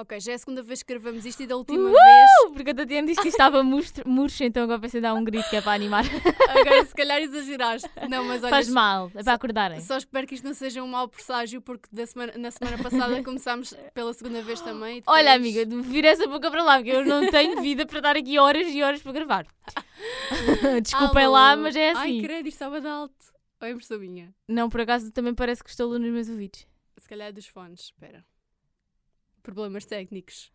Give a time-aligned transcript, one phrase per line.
[0.00, 2.30] Ok, já é a segunda vez que gravamos isto e da última vez.
[2.54, 5.22] Porque a Tatiana disse que isto estava murcho, murcho, então agora pensei em dar um
[5.22, 6.04] grito que é para animar.
[6.48, 7.88] Agora se calhar exageraste.
[8.08, 9.80] Não, mas olha, Faz mal, é para acordarem.
[9.80, 13.74] só espero que isto não seja um mau presságio, porque semana, na semana passada começámos
[13.94, 14.98] pela segunda vez também.
[14.98, 18.00] e Olha, depois- amiga, vira essa boca para lá, porque eu não tenho vida para
[18.00, 19.46] dar aqui horas e horas para gravar.
[20.82, 21.32] Desculpem Alô?
[21.34, 22.22] lá, mas é Ai, assim.
[22.22, 23.14] credo, isto estava de alto.
[23.60, 24.34] Ou é impressão minha?
[24.48, 26.66] Não, por acaso também parece que estou nos meus ouvidos.
[26.96, 28.24] Se calhar é dos fones, espera.
[29.42, 30.52] Problemas técnicos.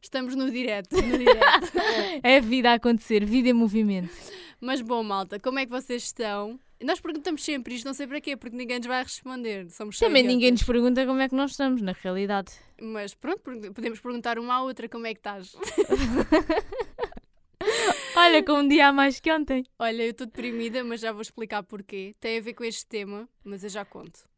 [0.00, 1.72] Estamos no direto, no direto.
[2.24, 4.12] É a vida a acontecer, vida em movimento.
[4.60, 6.58] Mas bom, malta, como é que vocês estão?
[6.82, 9.70] Nós perguntamos sempre isto, não sei para quê, porque ninguém nos vai responder.
[9.70, 12.52] Somos Também ninguém nos pergunta como é que nós estamos, na realidade.
[12.80, 13.40] Mas pronto,
[13.72, 15.54] podemos perguntar uma à outra como é que estás.
[18.16, 19.64] Olha, com um dia a mais que ontem.
[19.78, 22.14] Olha, eu estou deprimida, mas já vou explicar porquê.
[22.20, 24.31] Tem a ver com este tema, mas eu já conto.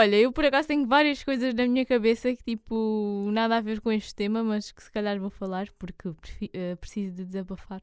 [0.00, 3.82] Olha, eu por acaso tenho várias coisas na minha cabeça que, tipo, nada a ver
[3.82, 6.08] com este tema, mas que se calhar vou falar porque
[6.54, 7.82] eh, preciso de desabafar.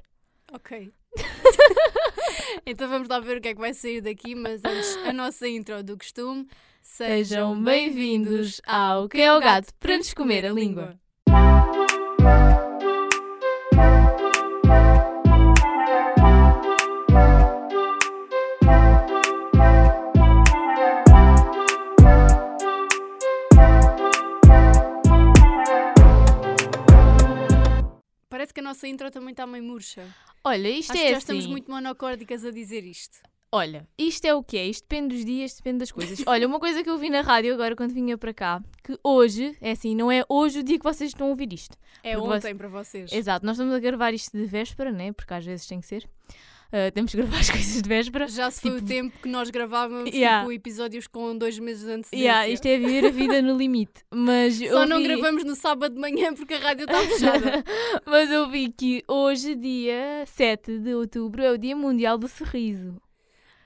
[0.51, 0.91] Ok.
[2.65, 5.47] então vamos lá ver o que é que vai sair daqui, mas antes, a nossa
[5.47, 6.47] intro do costume.
[6.81, 10.99] Sejam bem-vindos ao Que é o Gato para nos comer a língua.
[28.47, 30.07] Parece que a nossa intro também está meio murcha.
[30.41, 31.33] Olha, isto Acho é que já assim.
[31.33, 33.17] estamos muito monocórdicas a dizer isto.
[33.51, 36.23] Olha, isto é o que é, isto depende dos dias, depende das coisas.
[36.25, 39.57] Olha, uma coisa que eu vi na rádio agora quando vinha para cá, que hoje,
[39.59, 41.77] é assim, não é hoje o dia que vocês estão a ouvir isto.
[42.01, 43.11] É Porque ontem para vocês.
[43.11, 45.11] Exato, nós estamos a gravar isto de véspera, né?
[45.11, 46.09] Porque às vezes tem que ser.
[46.71, 48.27] Ah, temos que gravar as coisas de véspera.
[48.27, 50.41] Já se foi Tipo- o tempo que nós gravávamos Yeah.
[50.41, 52.17] tipo, episódios com dois meses de antecedência.
[52.25, 54.03] Yeah, isto é viver a vida no limite.
[54.13, 57.63] Mas Só não vi- gravamos no sábado de manhã porque a rádio está fechada.
[58.05, 62.93] Mas eu vi que hoje, dia 7 de outubro, é o Dia Mundial do Sorriso.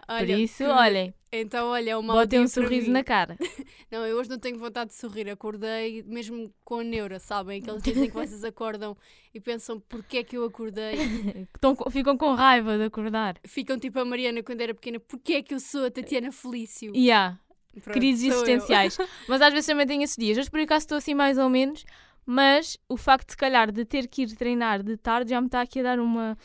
[0.07, 3.37] Por Olha, isso, que- olhem, Então, olha, é uma botem um sorriso na cara.
[3.89, 5.29] Não, eu hoje não tenho vontade de sorrir.
[5.29, 7.61] Acordei mesmo com a neura, sabem?
[7.61, 8.97] Aqueles dias em que vocês acordam
[9.33, 10.95] e pensam porquê é que eu acordei.
[11.55, 13.37] Estão ficam com raiva de acordar.
[13.45, 14.99] Ficam tipo a Mariana quando era pequena.
[14.99, 16.91] Porquê é que eu sou a Tatiana Felício?
[17.11, 17.37] Há
[17.81, 18.97] Pronto, crises existenciais.
[19.27, 20.37] Mas às vezes também tenho esses dias.
[20.37, 21.85] Hoje por acaso estou assim mais ou menos.
[22.25, 25.47] Mas o facto de, se calhar, de ter que ir treinar de tarde já me
[25.47, 26.37] está aqui a dar uma...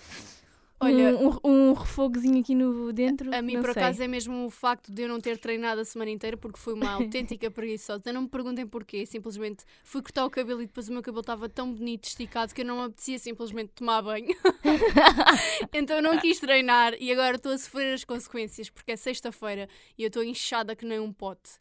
[0.78, 3.34] Olha, um, um, um refogozinho aqui no dentro.
[3.34, 3.82] A mim, não por sei.
[3.82, 6.74] acaso, é mesmo o facto de eu não ter treinado a semana inteira porque fui
[6.74, 8.12] uma autêntica preguiçosa.
[8.12, 11.48] Não me perguntem porquê, simplesmente fui cortar o cabelo e depois o meu cabelo estava
[11.48, 14.36] tão bonito, esticado, que eu não me apetecia simplesmente tomar banho.
[15.72, 19.68] então eu não quis treinar e agora estou a sofrer as consequências porque é sexta-feira
[19.96, 21.52] e eu estou inchada que nem um pote.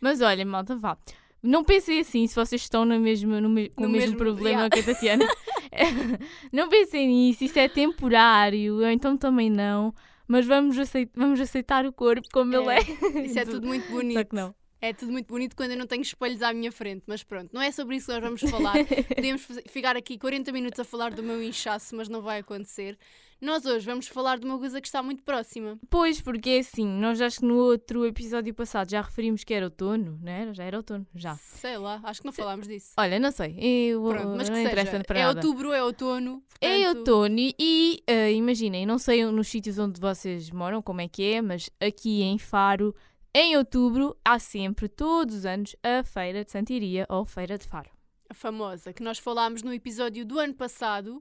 [0.00, 0.96] Mas olha, malta, vá.
[1.44, 4.18] Não pensem assim se vocês estão no mesmo, no me- com No o mesmo, mesmo-
[4.18, 4.70] problema yeah.
[4.70, 5.26] que a Tatiana.
[6.52, 9.94] não pensem nisso, isso é temporário, ou então também não.
[10.26, 13.26] Mas vamos, aceit- vamos aceitar o corpo como ele É, é.
[13.26, 14.14] Isso é tudo muito bonito.
[14.18, 14.54] Só que não.
[14.84, 17.62] É tudo muito bonito quando eu não tenho espelhos à minha frente, mas pronto, não
[17.62, 18.74] é sobre isso que nós vamos falar.
[19.16, 22.98] Podemos ficar aqui 40 minutos a falar do meu inchaço, mas não vai acontecer.
[23.40, 25.78] Nós hoje vamos falar de uma coisa que está muito próxima.
[25.88, 29.64] Pois, porque é assim, nós acho que no outro episódio passado já referimos que era
[29.64, 30.52] outono, não era?
[30.52, 31.34] Já era outono, já.
[31.36, 32.92] Sei lá, acho que não falámos disso.
[32.98, 35.40] Olha, não sei, eu, Pronto, mas que não interessa seja, para é nada.
[35.40, 36.42] outubro, é outono.
[36.60, 41.08] É portanto, outono e eh, imaginem, não sei nos sítios onde vocês moram como é
[41.08, 42.94] que é, mas aqui em Faro,
[43.34, 47.90] em outubro, há sempre, todos os anos, a Feira de Santiria ou Feira de Faro.
[48.30, 51.20] A famosa, que nós falámos no episódio do ano passado.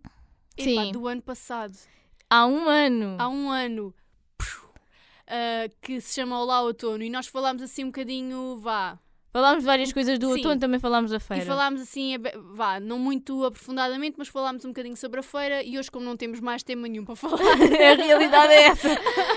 [0.60, 0.92] Sim.
[0.92, 1.76] do ano passado.
[2.30, 3.16] Há um ano.
[3.20, 3.96] Há um ano.
[5.26, 9.00] ah, que se chama Olá Outono e nós falámos assim um bocadinho, vá,
[9.34, 10.34] Falámos de várias coisas do Sim.
[10.34, 11.42] outono, também falámos da feira.
[11.44, 12.16] E falámos assim,
[12.54, 16.16] vá, não muito aprofundadamente, mas falámos um bocadinho sobre a feira e hoje, como não
[16.16, 18.90] temos mais tema nenhum para falar, a realidade é essa.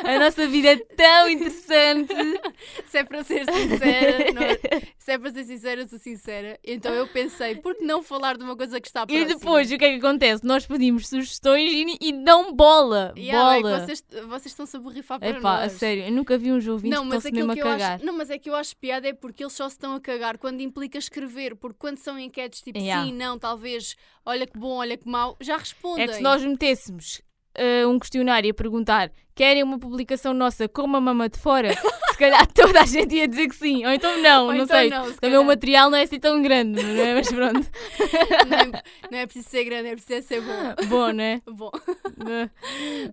[0.05, 2.15] A nossa vida é tão interessante.
[2.87, 6.59] se é para ser sincera, não- se é para ser sincera, sou sincera.
[6.63, 9.27] Então eu pensei, por que não falar de uma coisa que está E próxima?
[9.29, 10.45] depois, o que é que acontece?
[10.45, 13.15] Nós pedimos sugestões e, e dão bola.
[13.17, 13.79] Yeah, bola.
[13.79, 15.73] bem, vocês, vocês estão-se a borrifar para Epá, a nós.
[15.73, 17.95] sério, eu nunca vi uns ouvintes Não que mas, estão-se mesmo a que cagar.
[17.97, 20.01] acho, não, mas é que eu acho piada é porque eles só se estão a
[20.01, 23.07] cagar quando implica escrever, porque quando são enquetes tipo Yeah.
[23.07, 26.05] sim, não, talvez, olha que bom, olha que mau, já respondem.
[26.05, 27.23] É que se nós metêssemos
[27.55, 31.71] eh, um questionário a perguntar querem uma publicação nossa com uma mama de fora,
[32.11, 33.85] se calhar toda a gente ia dizer que sim.
[33.87, 34.91] Ou então não, Ou não então sei.
[34.91, 35.41] não, se Também calhar.
[35.41, 37.15] o material não é assim tão grande, não é?
[37.15, 37.71] Mas pronto.
[38.49, 40.87] não, é, não é preciso ser grande, é preciso ser bom.
[40.89, 41.43] Bom, né?
[41.47, 41.71] Bom,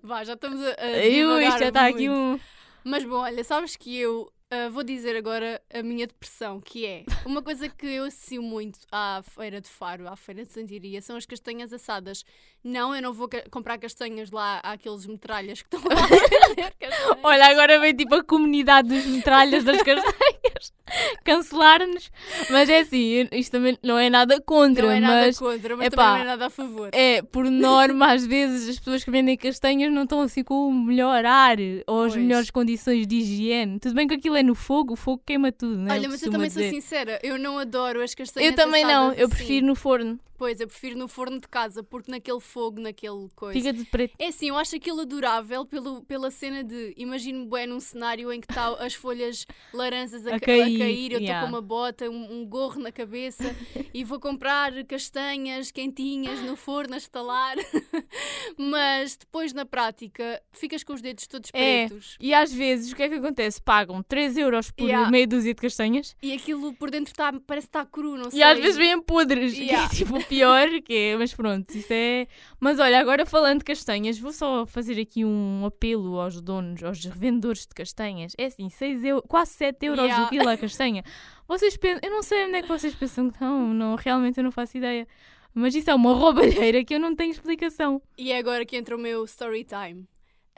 [0.02, 2.40] vá, já estamos a, a Eu, divagar isto já está aqui muito.
[2.40, 2.40] um.
[2.86, 7.04] Mas bom, olha, sabes que eu ah, vou dizer agora a minha depressão, que é
[7.26, 11.16] uma coisa que eu associo muito à feira de Faro, à feira de Santiria, são
[11.16, 12.24] as castanhas assadas.
[12.64, 17.18] Não, eu não vou ca- comprar castanhas lá àqueles metralhas que estão lá a castanhas.
[17.24, 20.74] Olha, agora vem tipo a comunidade dos metralhas das castanhas
[21.26, 22.12] cancelar-nos.
[22.50, 25.88] Mas é assim, isto também não é nada contra, não é nada mas contra, mas
[25.88, 26.90] epá, também não é nada a favor.
[26.94, 30.74] é, por norma, às vezes as pessoas que vendem castanhas não estão assim com o
[30.74, 31.58] melhor ar
[31.88, 32.24] ou as Pois.
[32.24, 33.80] melhores condições de higiene.
[33.80, 35.94] Tudo bem que aquilo é no fogo, o fogo queima tudo, né?
[35.94, 36.74] Olha, mas eu também sou dizer.
[36.74, 39.36] sincera, eu não adoro as castanhas Eu também não, eu assim.
[39.36, 40.20] prefiro no forno.
[40.44, 43.58] Pois, eu prefiro no forno de casa, porque naquele fogo, naquele coisa.
[43.58, 44.14] Fica de preto.
[44.20, 48.42] É assim, eu acho aquilo adorável pelo, pela cena de imagino bem num cenário em
[48.42, 51.42] que está as folhas laranjas a, A ca- cair, a cair, eu estou yeah.
[51.44, 53.56] com uma bota, um, um gorro na cabeça
[53.94, 57.56] e vou comprar castanhas quentinhas no forno a estalar.
[58.58, 61.88] Mas depois na prática ficas com os dedos todos É.
[61.88, 63.62] pretos E às vezes o que é que acontece?
[63.62, 65.10] Pagam 3 euros por Yeah.
[65.10, 68.40] meia dúzia de castanhas e aquilo por dentro tá, parece que está cru, não sei.
[68.42, 69.86] e às vezes vêm podres, Yeah.
[69.86, 72.28] é tipo pior, que é, mas pronto, isso é.
[72.60, 77.04] Mas olha, agora falando de castanhas, vou só fazer aqui um apelo aos donos, aos
[77.06, 78.34] revendedores de castanhas.
[78.38, 80.26] É assim, 6 euros, quase 7 euros Yeah.
[80.26, 81.04] o quilo a castanha.
[81.48, 84.44] Vocês pensam, eu não sei onde é que vocês pensam que estão, não, realmente eu
[84.44, 85.08] não faço ideia.
[85.54, 88.02] Mas isso é uma roubalheira que eu não tenho explicação.
[88.18, 90.08] E é agora que entra o meu story time.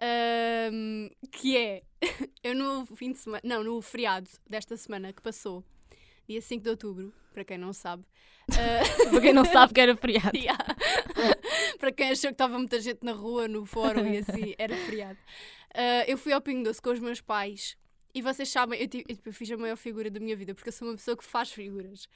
[0.02, 1.84] Ahm, que é,
[2.44, 5.64] eu no fim de semana, não, no feriado desta semana que passou,
[6.28, 8.04] dia 5 de outubro, para quem não sabe.
[8.52, 10.32] ah, Para quem não sabe que era feriado.
[10.38, 10.58] yeah.
[11.80, 15.18] para quem achou que estava muita gente na rua, no fórum e assim, era feriado.
[15.74, 17.78] Ah, eu fui ao Pingo Doce com os meus pais.
[18.14, 20.56] E vocês sabem, eu, ti- eu, tipo, eu fiz a maior figura da minha vida,
[20.56, 22.08] porque eu sou uma pessoa que faz figuras.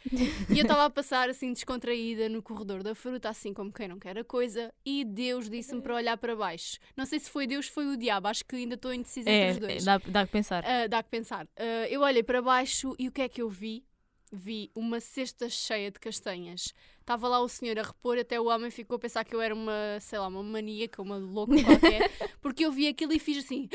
[0.50, 4.00] E eu estava a passar assim descontraída no corredor da fruta, assim como quem não
[4.00, 6.78] quer a coisa, e Deus disse-me para olhar para baixo.
[6.96, 9.52] Não sei se foi Deus, foi o diabo, acho que ainda estou indecisa É, entre
[9.52, 9.84] os dois.
[9.84, 10.64] dá, dá que pensar.
[10.66, 11.46] Ah, dá que pensar.
[11.58, 13.84] Ah, eu olhei para baixo e o que é que eu vi?
[14.32, 16.74] Vi uma cesta cheia de castanhas.
[17.00, 19.54] Estava lá o senhor a repor, até o homem ficou a pensar que eu era
[19.54, 22.12] uma, sei lá, uma maníaca, uma louca qualquer,
[22.42, 23.68] porque eu vi aquilo e fiz assim.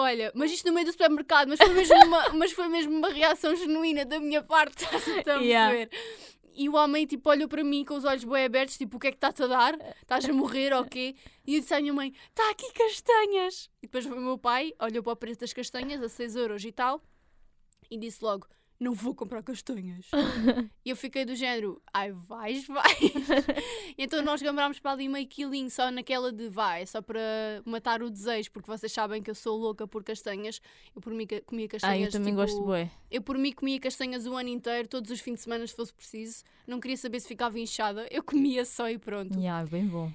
[0.00, 3.10] Olha, mas isto no meio do supermercado, mas foi mesmo uma, mas foi mesmo uma
[3.10, 5.44] reação genuína da minha parte, estás a perceber?
[5.44, 5.90] Yeah.
[6.54, 9.08] E o homem tipo olhou para mim com os olhos bem abertos, tipo, o que
[9.08, 9.78] é que está-te a dar?
[10.00, 11.14] Estás a morrer ou quê?
[11.46, 13.70] E eu disse à minha mãe, está aqui castanhas!
[13.82, 16.64] E depois foi o meu pai, olhou para o preço das castanhas, a 6 euros
[16.64, 17.02] e tal,
[17.90, 18.46] e disse logo,
[18.80, 20.06] não vou comprar castanhas.
[20.84, 22.98] e eu fiquei do género, ai vais, vais.
[23.98, 27.20] então nós gambrámos para ali meio quilinho só naquela de vai, só para
[27.66, 30.60] matar o desejo, porque vocês sabem que eu sou louca por castanhas.
[30.96, 32.06] Eu por mim comia Ah, castanhas.
[32.06, 32.90] eu também tipo, gosto de bué.
[33.10, 35.92] eu por mim comia castanhas o ano inteiro, todos os fins de semana se fosse
[35.92, 36.42] preciso.
[36.66, 39.38] Não queria saber se ficava inchada, eu comia só e pronto.
[39.38, 40.10] Yeah, bem bom.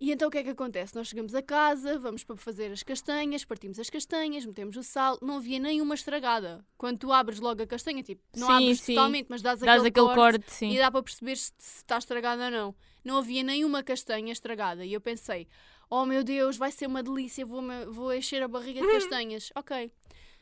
[0.00, 0.94] E então o que é que acontece?
[0.94, 5.18] Nós chegamos a casa, vamos para fazer as castanhas, partimos as castanhas, metemos o sal,
[5.20, 6.64] não havia nenhuma estragada.
[6.76, 8.94] Quando tu abres logo a castanha, tipo, não Sim, abres sim.
[8.94, 11.98] totalmente, mas dás, Dás aquele, aquele corte, corte, e dá para perceber se, se está
[11.98, 12.74] estragada ou não.
[13.04, 14.84] Não havia nenhuma castanha estragada.
[14.84, 15.48] E eu pensei,
[15.90, 19.50] oh meu Deus, vai ser uma delícia, vou, vou encher a barriga de castanhas.
[19.56, 19.90] ok.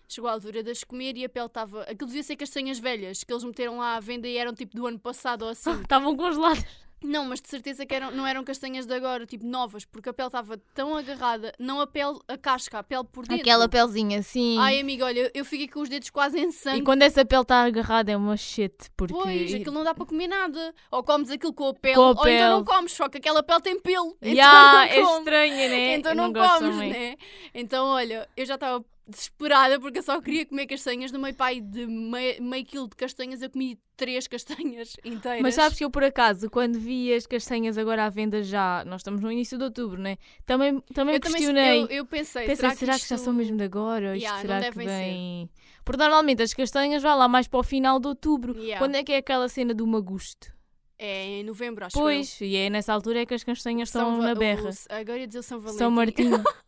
[0.08, 1.82] Chegou a altura de as comer e a pele estava.
[1.82, 4.86] Aquilo devia ser castanhas velhas que eles meteram lá à venda e eram tipo do
[4.86, 5.70] ano passado ou assim.
[5.82, 6.85] Estavam congeladas.
[7.04, 10.12] Não, mas de certeza que eram, não eram castanhas de agora, tipo novas, porque a
[10.14, 13.42] pele estava tão agarrada, não a pele, a casca, a pele por dentro.
[13.42, 14.56] Aquela pelzinha, sim.
[14.58, 16.78] Ai, amiga, olha, eu- fiquei com os dedos quase em sangue.
[16.80, 19.12] E quando essa pele está agarrada é uma shit, porque...
[19.14, 20.74] Pois, aquilo não dá para comer nada.
[20.90, 23.42] Ou comes aquilo com a pele, Com a ou então não comes, só que aquela
[23.42, 24.16] pele tem pelo.
[24.20, 25.94] Então Ya, é não estranha, né?
[25.96, 27.16] Então não, gosto comes, né?
[27.54, 31.12] Então, olha, eu já estava desesperada porque eu só queria comer castanhas.
[31.12, 35.42] No meio pai de meio, meio quilo de castanhas, eu comi três castanhas inteiras.
[35.42, 39.00] Mas sabes que eu, por acaso, quando vi as castanhas agora à venda já, nós
[39.00, 40.18] estamos no início de outubro, né?
[40.44, 41.82] Também, também eu também questionei.
[41.82, 43.18] eu, eu pensei, Pensei, será, que, já isto...
[43.18, 44.10] são mesmo de agora?
[44.10, 44.94] Ou isto será que devem ser.
[44.94, 45.50] vem...
[45.84, 48.60] Porque normalmente as castanhas vão lá mais para o final de outubro.
[48.60, 48.78] Ya.
[48.78, 50.54] Quando é que é aquela cena do magusto?
[50.98, 54.00] É em novembro, acho Pois, e é nessa altura é que as castanhas eu.
[54.00, 54.70] estão São na berra.
[54.88, 55.78] agora ia dizer o São Valentim.
[55.78, 56.42] São Martinho.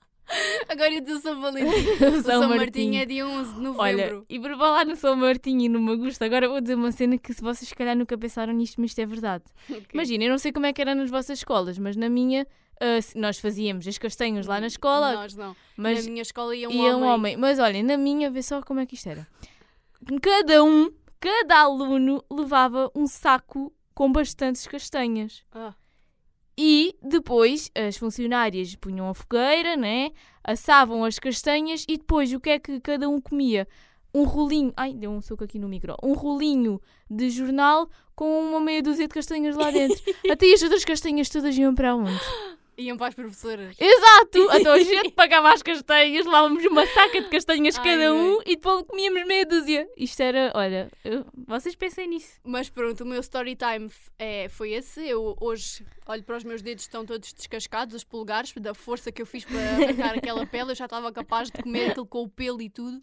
[0.68, 1.68] agora ia dizer o São Valentim.
[2.06, 2.56] O São São, Martinho.
[2.58, 3.82] Martinho é dia 11 de novembro.
[3.82, 7.16] Olha, e por falar no São Martinho e no Magusto, agora vou dizer uma cena
[7.18, 9.44] que se vocês se calhar nunca pensaram nisto, mas isto é verdade.
[9.70, 9.87] Ok.
[9.94, 12.47] Imagina, eu não sei como é que era nas vossas escolas, mas na minha
[13.02, 15.56] se- nós fazíamos as castanhas lá na escola, Nós não.
[15.76, 16.94] mas Na minha escola ia um ia homem.
[16.94, 17.37] um homem.
[17.37, 19.26] Mas olha, na minha, vê só como é que isto era.
[20.23, 25.42] Cada um, cada aluno levava um saco com bastantes castanhas.
[25.52, 25.75] Ah,
[26.60, 30.10] E depois as funcionárias punham a fogueira, né?
[30.48, 33.68] assavam as castanhas e depois o que é que cada um comia?
[34.14, 35.94] Um rolinho, ai, deu um soco aqui no micro.
[36.02, 40.02] Um rolinho de jornal com uma meia dúzia de castanhas lá dentro.
[40.30, 42.18] Até as outras castanhas todas iam para onde?
[42.78, 43.76] Iam para as professoras.
[43.78, 44.38] Exato!
[44.58, 48.44] Então a gente pagava as castanhas, levávamos uma saca de castanhas Ai, cada um ai.
[48.47, 49.88] e depois comíamos meia dúzia.
[49.97, 52.38] Isto era, olha, eu- vocês pensem nisso.
[52.44, 55.00] Mas pronto, o meu story time é, foi esse.
[55.06, 59.20] Eu hoje olho para os meus dedos, estão todos descascados, os polegares, da força que
[59.23, 60.70] eu fiz para arrancar aquela pele.
[60.70, 63.02] Eu já estava capaz de comer aquilo com o pelo e tudo.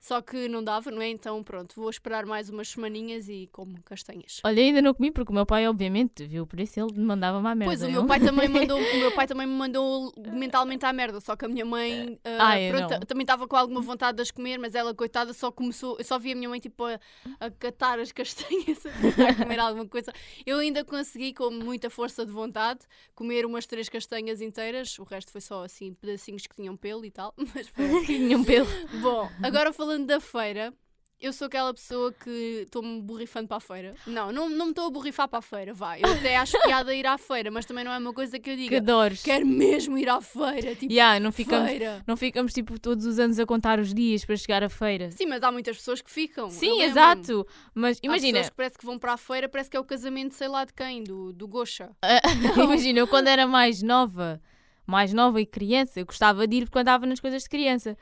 [0.00, 1.08] Só que não dava, não é?
[1.08, 4.40] Então pronto, vou esperar mais umas semaninhas e como castanhas.
[4.44, 7.46] Olha, ainda não comi porque o meu pai, obviamente, viu por isso ele me mandava-me
[7.46, 7.72] à merda.
[7.72, 7.92] Pois, o não?
[7.92, 11.44] meu pai também mandou, o meu pai também me mandou mentalmente à merda, só que
[11.44, 14.94] a minha mãe Ai, pronto, também estava com alguma vontade de as comer, mas ela,
[14.94, 17.00] coitada, só começou, eu só vi a minha mãe tipo a,
[17.40, 18.84] a catar as castanhas,
[19.28, 20.12] a comer alguma coisa.
[20.44, 22.80] Eu ainda consegui, com muita força de vontade,
[23.14, 27.10] comer umas três castanhas inteiras, o resto foi só assim, pedacinhos que tinham pelo e
[27.10, 28.06] tal, mas pronto.
[28.06, 28.66] Tinha um pelo.
[29.00, 30.72] Bom, agora falando da feira,
[31.18, 33.94] eu sou aquela pessoa que estou-me borrifando para a feira.
[34.06, 36.00] Não, não, não me estou a borrifar para a feira, vai.
[36.04, 38.54] Eu até acho piada ir à feira, mas também não é uma coisa que eu
[38.54, 38.76] Que diga.
[38.78, 39.22] adores.
[39.22, 42.02] Quero mesmo ir à feira, tipo, Yeah, não ficamos, feira.
[42.06, 45.10] não ficamos tipo todos os anos a contar os dias para chegar à feira.
[45.10, 46.50] Sim, mas há muitas pessoas que ficam.
[46.50, 47.46] Sim, exato.
[47.74, 49.84] Mas Há imagina, pessoas que parece que vão para a feira, parece que é o
[49.84, 51.90] casamento, sei lá de quem, do, do Gocha.
[52.62, 54.38] imagina, eu quando era mais nova,
[54.86, 57.96] mais nova e criança, eu gostava de ir porque andava nas coisas de criança.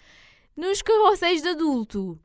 [0.56, 2.18] Nos carrosséis de adulto.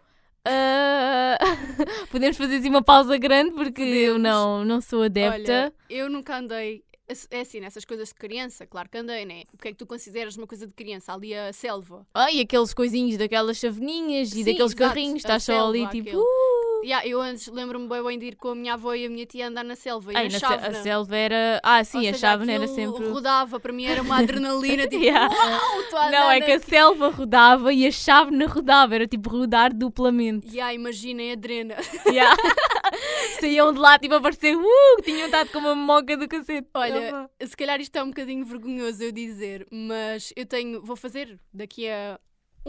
[0.46, 1.38] ah,
[2.12, 4.22] podemos fazer assim uma pausa grande porque eu Podemos.
[4.22, 5.66] não, não sou adepta.
[5.66, 6.84] Olha, eu nunca andei.
[7.32, 9.42] É assim, nessas coisas de criança, claro que andei, né?
[9.52, 11.12] O que é que tu consideras uma coisa de criança?
[11.12, 12.06] Ali a selva.
[12.14, 16.08] Ah, e aqueles coisinhos daquelas chaveninhas Sim, e daqueles exato, carrinhos, estás só ali tipo.
[16.08, 16.16] aquele.
[16.18, 16.49] "Uh".
[16.84, 19.26] Yeah, eu antes lembro-me bem, bem de ir com a minha avó e a minha
[19.26, 20.14] tia andar na selva.
[20.14, 20.68] E Ai, na na se- chávena.
[20.80, 21.60] a selva era.
[21.64, 23.08] Ah, sim, Ou a chávena era sempre.
[23.10, 25.34] rodava, para mim era uma adrenalina, tipo, Yeah.
[25.34, 30.48] uau, Não, é que a selva rodava e a chávena rodava, era tipo rodar duplamente.
[30.50, 31.76] Yeah, imaginem a drena.
[32.08, 32.36] Yeah.
[33.40, 36.68] Saíam de lá tipo a parecer uh, tinham estado com uma moca do cacete.
[36.74, 41.40] Olha, se calhar isto é um bocadinho vergonhoso eu dizer, mas eu tenho, vou fazer
[41.54, 42.20] daqui a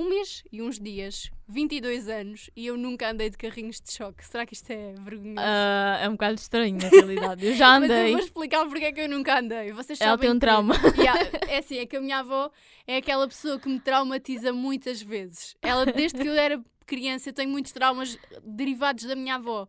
[0.00, 4.24] um mês e uns dias, 22 anos, e eu nunca andei de carrinhos de choque.
[4.24, 5.38] Será que isto é vergonhoso?
[5.38, 7.46] Ah, é um bocado estranho na realidade.
[7.46, 8.12] Eu já Mas eu andei.
[8.12, 9.72] vou explicar porque é que eu nunca andei.
[9.72, 10.74] Vocês Ela tem um que- trauma.
[10.98, 12.50] Yeah, é assim, é que a minha avó
[12.86, 15.56] é aquela pessoa que me traumatiza muitas vezes.
[15.62, 19.68] Ela, desde que eu era criança, eu tenho muitos traumas derivados da minha avó.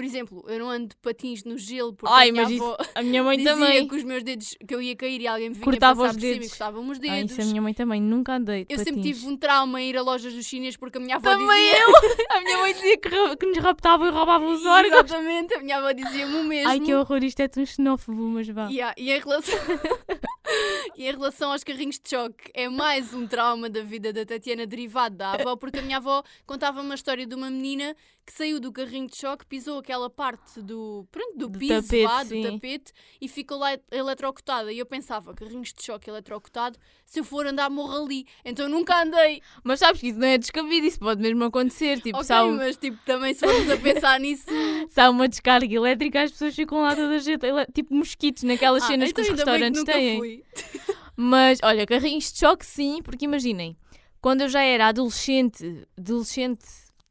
[0.00, 2.64] Por exemplo, eu não ando de patins no gelo porque Ai, a minha mas isso-
[2.64, 3.86] avó A minha mãe dizia também.
[3.86, 6.16] que os meus dedos, que eu ia cair e alguém me vinha Cortava passar os
[6.16, 6.48] por cima e dedos.
[6.48, 7.32] cortava-me os Ah, dedos.
[7.32, 8.00] isso a minha mãe também.
[8.00, 8.64] Nunca andei.
[8.64, 9.16] de Eu sempre patins.
[9.18, 11.84] tive um trauma em ir a lojas dos chineses porque a minha avó Também dizia...
[11.84, 11.90] eu!
[12.30, 15.04] A minha mãe dizia que, que nos raptavam e roubavam os órgãos.
[15.04, 16.70] Exatamente, a minha avó dizia-me o mesmo.
[16.70, 18.68] Ai, que horror, isto é tão xenófobo, mas vá.
[18.68, 19.54] Yeah, e, em relação...
[20.96, 24.66] e em relação aos carrinhos de choque, é mais um trauma da vida da Tatiana
[24.66, 27.94] derivado da avó, porque a minha avó contava uma história de uma menina
[28.30, 32.04] que saiu do carrinho de choque, pisou aquela parte do, pronto, do, Do piso tapete,
[32.04, 32.42] lá, do sim.
[32.42, 34.72] tapete, e ficou lá eletrocutada.
[34.72, 38.24] E eu pensava, carrinhos de choque eletrocutado, se eu for andar morro ali.
[38.44, 39.42] Então nunca andei.
[39.64, 42.00] Mas sabes que isso não é descabido, isso pode mesmo acontecer.
[42.00, 44.44] Tipo, ok, se, há um- mas tipo, também se formos a pensar nisso...
[44.88, 47.40] se há uma descarga elétrica, as pessoas ficam lá toda a gente,
[47.74, 50.18] tipo mosquitos naquelas Ah, cenas então que os restaurantes nunca têm.
[50.18, 50.44] fui.
[51.16, 53.76] Mas, olha, carrinhos de choque sim, porque imaginem,
[54.20, 56.64] quando eu já era adolescente, adolescente,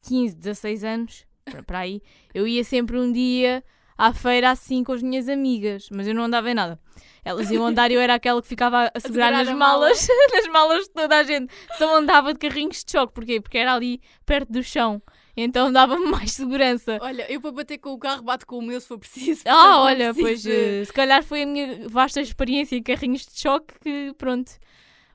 [0.04, 1.26] 15, 16 anos,
[1.66, 2.02] para- aí,
[2.34, 3.64] eu ia sempre um dia
[3.98, 6.80] à feira assim com as minhas amigas, mas eu não andava em nada.
[7.24, 9.80] Elas iam andar e eu era aquela que ficava a segurar segurar nas mala.
[9.82, 11.54] malas, nas malas de toda a gente.
[11.78, 13.42] Só andava de carrinhos de choque, porquê?
[13.42, 15.02] Porque era ali perto do chão,
[15.36, 16.98] então dava-me mais segurança.
[17.02, 19.44] Olha, eu para bater com o carro bato com o meu se for preciso.
[19.46, 23.38] Ah, olha, preciso pois eh, se calhar foi a minha vasta experiência em carrinhos de
[23.40, 24.54] choque que, pronto,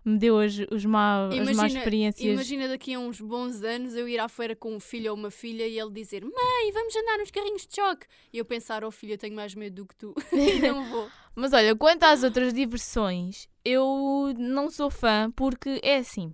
[0.05, 2.33] me deu as, os má, as más Imagina- experiências.
[2.33, 5.31] Imagina daqui a uns bons anos eu ir à feira com um filho ou uma
[5.31, 8.07] filha e ele dizer Mãe, vamos andar nos carrinhos de choque.
[8.33, 10.15] E eu pensar, oh filho, eu tenho mais medo do que tu.
[10.33, 11.09] e não vou.
[11.35, 16.33] Mas olha, quanto às outras diversões, eu não sou fã porque é assim.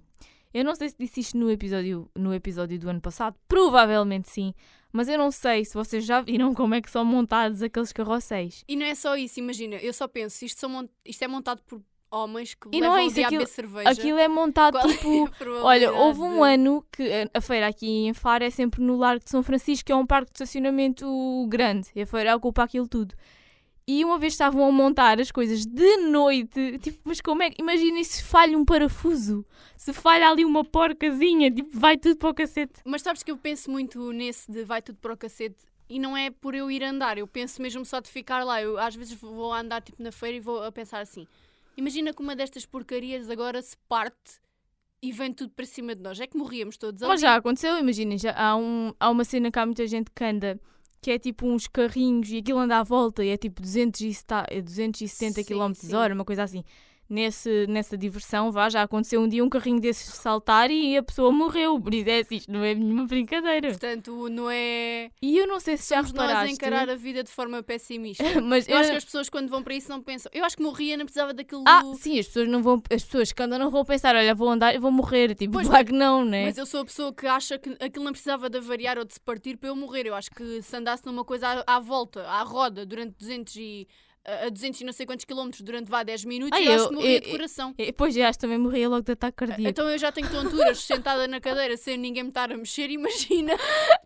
[0.52, 4.52] Eu não sei se disse isto no episódio, no episódio do ano passado, provavelmente sim,
[4.92, 8.64] mas eu não sei se vocês já viram como é que são montados aqueles carrosséis.
[8.66, 11.80] E não é só isso, imagina, eu só penso, isto, são isto é montado por
[12.10, 13.88] homens que E não é isso, aquilo- cerveja.
[13.90, 15.30] Aquilo é montado Qual é tipo.
[15.54, 18.96] a Olha, houve um ano que a- a feira aqui em Faro é sempre no
[18.96, 21.06] Largo de São Francisco, que é um parque de estacionamento
[21.48, 21.88] grande.
[21.94, 23.14] E a feira ocupa aquilo tudo.
[23.86, 27.60] E uma vez estavam a montar as coisas de noite, tipo, mas como é que.
[27.60, 29.44] Imaginem se falha um parafuso,
[29.76, 32.74] se falha ali uma porcazinha, tipo, vai tudo para o cacete.
[32.84, 35.56] Mas sabes que eu penso muito nesse de vai tudo para o cacete
[35.88, 38.62] e não é por eu ir andar, eu penso mesmo só de ficar lá.
[38.62, 41.26] Eu às vezes vou andar tipo na feira e vou a pensar assim:
[41.80, 44.40] imagina que uma destas porcarias agora se parte
[45.02, 46.20] e vem tudo para cima de nós.
[46.20, 47.10] É que morríamos todos ali.
[47.10, 50.24] Mas já aconteceu, imaginem, já há, um, há uma cena que há muita gente que
[50.24, 50.60] anda,
[51.00, 54.60] que é tipo uns carrinhos e aquilo anda à volta e é tipo 270, é
[54.60, 55.94] 270 Sim, km sim.
[55.94, 56.62] hora, uma coisa assim.
[57.10, 61.32] Nesse, nessa diversão, vá, já aconteceu um dia um carrinho desses saltar e a pessoa
[61.32, 61.78] morreu.
[61.80, 63.68] Por isso é assim, isto não é nenhuma brincadeira.
[63.70, 65.10] Portanto, não é.
[65.20, 66.54] E eu não sei se já Somos nós a reparaste.
[66.54, 68.22] encarar a vida de forma pessimista.
[68.42, 70.30] Mas Eu eu- acho que as pessoas, quando vão para isso, não pensam.
[70.32, 71.64] Eu acho que morria, não precisava daquilo.
[71.66, 74.48] Ah, sim, as pessoas não vão, as pessoas que andam não vão pensar, olha, vou
[74.48, 75.34] andar e vou morrer.
[75.34, 76.44] Tipo, Pois, claro que não, né?
[76.46, 79.14] Mas eu sou a pessoa que acha que aquilo não precisava de avariar ou de
[79.14, 80.06] se partir para eu morrer.
[80.06, 83.88] Eu acho que se andasse numa coisa à, à volta, à roda, durante 200 e.
[84.24, 86.84] a a 200 e não sei quantos quilómetros durante vá 10 minutos, Ai, eu, acho
[86.84, 87.74] eu- que morria eu- de coração.
[87.78, 89.68] E depois já acho que também morria logo de ataque cardíaco.
[89.68, 92.90] Então eu já tenho tonturas sentada na cadeira sem ninguém me estar a mexer.
[92.90, 93.54] Imagina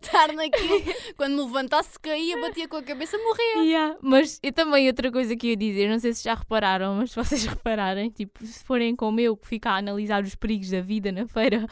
[0.01, 0.81] estar naquilo.
[1.17, 3.63] Quando me levantasse, caía, batia com a cabeça, morria.
[3.63, 6.95] Yeah, Mas e também outra coisa que eu ia dizer, não sei se já repararam,
[6.95, 10.69] mas se vocês repararem, tipo, se forem como eu que fica a analisar os perigos
[10.69, 11.65] da vida na feira,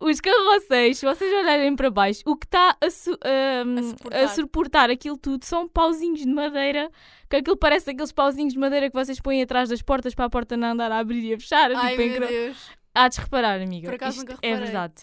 [0.00, 4.22] os carroceiros, se vocês olharem para baixo, o que está a, su- ahm, A suportar.
[4.24, 6.90] a suportar aquilo tudo são pauzinhos de madeira,
[7.28, 10.30] que aquilo parece aqueles pauzinhos de madeira que vocês põem atrás das portas para a
[10.30, 11.70] porta não andar a abrir e a fechar.
[11.72, 12.70] Ai tipo, meu Deus.
[12.94, 13.88] Há de reparar, amiga.
[13.88, 14.94] Por acaso Isto nunca é verdade.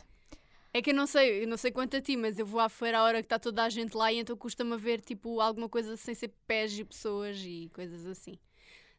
[0.73, 2.67] É que eu não sei, eu não sei quanto a ti, mas eu vou à
[2.67, 5.69] feira à hora que está toda a gente lá e então custa-me ver tipo alguma
[5.69, 8.37] coisa sem ser pés e pessoas e coisas assim.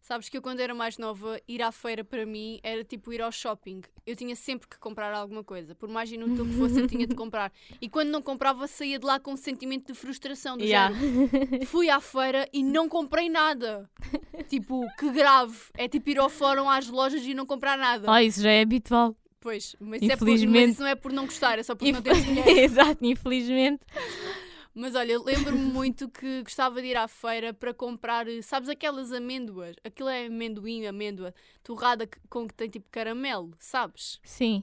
[0.06, 3.20] Sabes que eu quando era mais nova, ir à feira para mim era tipo ir
[3.20, 3.80] ao shopping.
[4.06, 5.74] Eu tinha sempre que comprar alguma coisa.
[5.74, 7.50] Por mais inútil que fosse, eu tinha de comprar.
[7.80, 10.56] E quando não comprava, saía de lá com um sentimento de frustração.
[10.56, 10.94] Do Yeah.
[10.96, 11.66] género.
[11.66, 13.90] Fui à feira e não comprei nada.
[14.48, 15.56] Tipo, que grave.
[15.74, 18.06] É tipo ir ao fórum às lojas e não comprar nada.
[18.08, 19.16] Ah, isso já é habitual.
[19.40, 20.72] Pois, mas, isso é por, mas Infelizmente.
[20.74, 22.48] isso não é por não gostar, é só porque não Inf- tens dinheiro.
[22.50, 23.80] Exato, infelizmente.
[24.78, 29.74] Mas olha, lembro-me muito que gostava de ir à feira para comprar, sabes, aquelas amêndoas.
[29.82, 34.20] Aquilo é amendoim, amêndoa, torrada que- com que tem tipo caramelo, sabes?
[34.22, 34.62] Sim.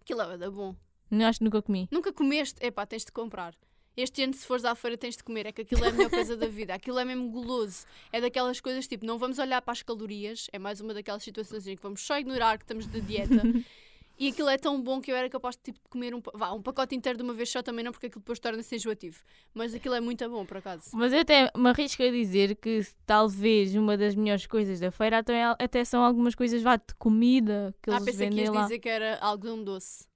[0.00, 0.74] Aquilo é da bom.
[1.10, 1.86] Não acho que nunca comi.
[1.90, 2.64] Nunca comeste?
[2.64, 3.54] Epá, tens de comprar.
[3.96, 5.44] Este ano, se fores à feira, tens de comer.
[5.44, 6.72] É que aquilo é a melhor coisa da vida.
[6.72, 7.84] Aquilo é mesmo goloso.
[8.10, 10.46] É daquelas coisas tipo, não vamos olhar para as calorias.
[10.52, 13.42] É mais uma daquelas situações em que vamos só ignorar que estamos de dieta.
[14.20, 16.60] E aquilo é tão bom que eu era capaz de, tipo, comer um, vá, um
[16.60, 19.18] pacote inteiro de uma vez só também não, porque aquilo depois torna-se enjoativo.
[19.54, 20.90] Mas aquilo é muito bom, por acaso.
[20.92, 25.18] Mas eu até me arrisco a dizer que talvez uma das melhores coisas da feira
[25.18, 28.54] até, até são algumas coisas vá, de comida que Ah, eles pensei que vendem ias
[28.54, 28.62] lá.
[28.64, 30.09] dizer que era algodão doce.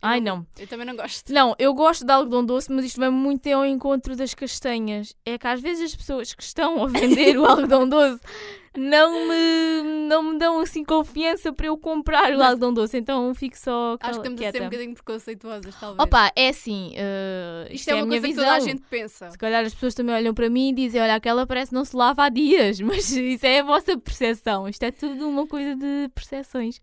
[0.00, 0.46] Ai não.
[0.58, 1.32] Eu também não gosto.
[1.32, 5.14] Não, eu gosto de algodão doce, mas isto vai muito ao encontro das castanhas.
[5.26, 8.20] É que às vezes as pessoas que estão a vender o algodão doce
[8.76, 13.58] não me, não me dão assim confiança para eu comprar o algodão doce, então fico
[13.58, 14.58] só Acho que estamos a ser quieta.
[14.66, 15.98] um bocadinho preconceituosas, talvez.
[15.98, 18.44] Opa, é assim, eh, isto, Isto é a uma coisa que visão.
[18.44, 19.30] toda a gente pensa.
[19.30, 21.84] Se calhar as pessoas também olham para mim e dizem: Olha, aquela parece que não
[21.84, 24.68] se lava há dias, mas isso é a vossa percepção.
[24.68, 26.80] Isto é tudo uma coisa de percepções.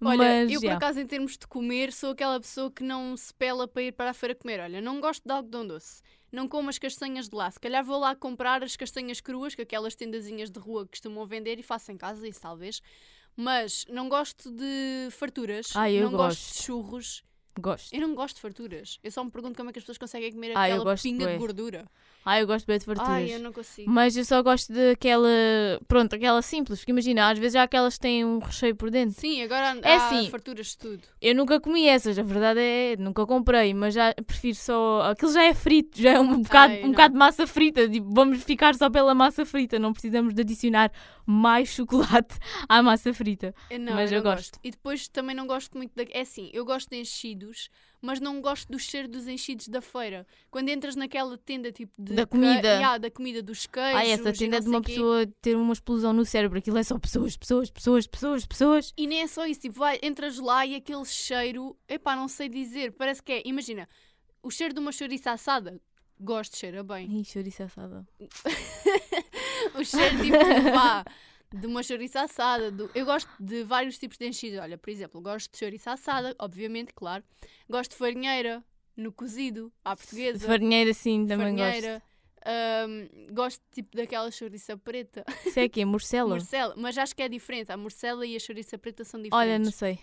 [0.00, 0.76] Olha, mas, eu por já.
[0.76, 4.10] acaso, em termos de comer, sou aquela pessoa que não se pela para ir para
[4.10, 4.60] a feira comer.
[4.60, 6.02] Olha, não gosto de algodão doce.
[6.30, 7.50] Não como as castanhas de lá.
[7.50, 11.58] Se calhar vou lá comprar as castanhas cruas, que aquelas tendazinhas de rua costumam vender
[11.58, 12.82] e faço em casa, isso talvez.
[13.34, 15.68] Mas não gosto de farturas.
[15.74, 16.56] Ah, eu não gosto gosto.
[16.56, 17.24] de churros.
[17.58, 17.94] Gosto.
[17.94, 18.98] Eu não gosto de farturas.
[19.02, 21.38] Eu só me pergunto como é que as pessoas conseguem comer Ah, aquela pinga de
[21.38, 21.86] gordura.
[22.28, 23.08] Ah, eu gosto bem de farturas.
[23.08, 23.88] Ai, eu não consigo.
[23.88, 25.28] Mas eu só gosto daquela.
[25.86, 26.80] Pronto, aquela simples.
[26.80, 29.14] Porque imagina, às vezes há aquelas que têm um recheio por dentro.
[29.20, 30.28] Sim, agora É há assim.
[30.28, 31.02] farturas de tudo.
[31.22, 32.96] Eu nunca comi essas, a verdade é.
[32.98, 35.02] Nunca comprei, mas já prefiro só.
[35.12, 37.88] Aquilo já é frito, já é um bocado, Ai, um bocado de massa frita.
[37.88, 40.90] Tipo, vamos ficar só pela massa frita, não precisamos de adicionar
[41.24, 42.36] mais chocolate
[42.68, 43.54] à massa frita.
[43.70, 44.58] Eu não, Mas eu eu não gosto.
[44.64, 46.02] E depois também não gosto muito da.
[46.10, 47.70] É assim, eu gosto de enchidos,
[48.06, 50.24] mas não gosto do cheiro dos enchidos da feira.
[50.50, 52.14] Quando entras naquela tenda tipo de.
[52.14, 52.68] Da que- comida.
[52.68, 53.94] Yeah, da comida dos queijos.
[54.00, 54.92] Ah, essa tenda de uma quê.
[54.92, 56.58] pessoa ter uma explosão no cérebro.
[56.58, 58.94] Aquilo é só pessoas, pessoas, pessoas, pessoas, pessoas.
[58.96, 62.48] E nem é só isso, tipo, vai, entras lá e aquele cheiro, epá, não sei
[62.48, 63.88] dizer, parece que é, imagina,
[64.42, 65.80] o cheiro de uma chouriça assada,
[66.20, 67.10] gosto de cheira bem.
[67.20, 68.06] Ih, chouriça assada.
[69.74, 70.36] o cheiro tipo,
[70.72, 71.04] vá,
[71.52, 75.20] de uma chouriça assada, do- eu gosto de vários tipos de enchidos, olha, por exemplo,
[75.20, 77.24] gosto de chouriça assada, obviamente, claro,
[77.68, 78.64] gosto de farinheira,
[78.96, 82.02] no cozido, à portuguesa, Farinheira, sim, também farinheira,
[82.48, 85.46] Ahm, gosto tipo daquela chouriça preta, gosto.
[85.48, 86.30] Isso é que é morcela?
[86.30, 89.48] morcela, mas acho que é diferente, a morcela e a chouriça preta são diferentes.
[89.48, 89.98] Olha, não sei.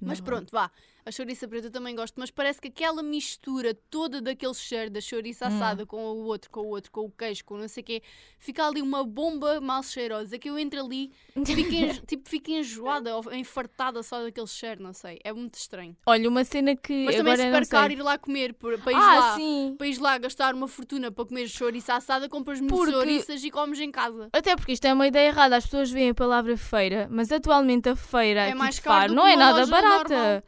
[0.00, 0.24] Mas Não.
[0.26, 0.70] pronto, vá.
[1.06, 5.00] A chouriça preta eu também gosto, mas parece que aquela mistura toda daquele cheiro da
[5.00, 5.54] chouriça Hum.
[5.54, 8.02] assada com o outro, com o outro, com o queijo, com não sei o quê,
[8.40, 11.36] fica ali uma bomba mal cheirosa que eu entro ali, fico,
[11.72, 15.20] enjo- tipo, fico enjoada ou enfartada só daquele cheiro, não sei.
[15.22, 15.96] É muito estranho.
[16.04, 17.66] Olha, uma cena que Mas também sei.
[17.70, 19.34] caro ir lá comer, por- para ir Ah, lá.
[19.36, 19.76] sim.
[19.78, 23.50] Para ir lá gastar uma fortuna para comer chouriça assada, compras mil Porque- chouriças e
[23.52, 24.28] comes em casa.
[24.32, 25.56] Até porque isto é uma ideia errada.
[25.56, 29.14] As pessoas veem a palavra feira, mas atualmente a feira É aqui mais caro Faro
[29.14, 30.42] não é nada barata.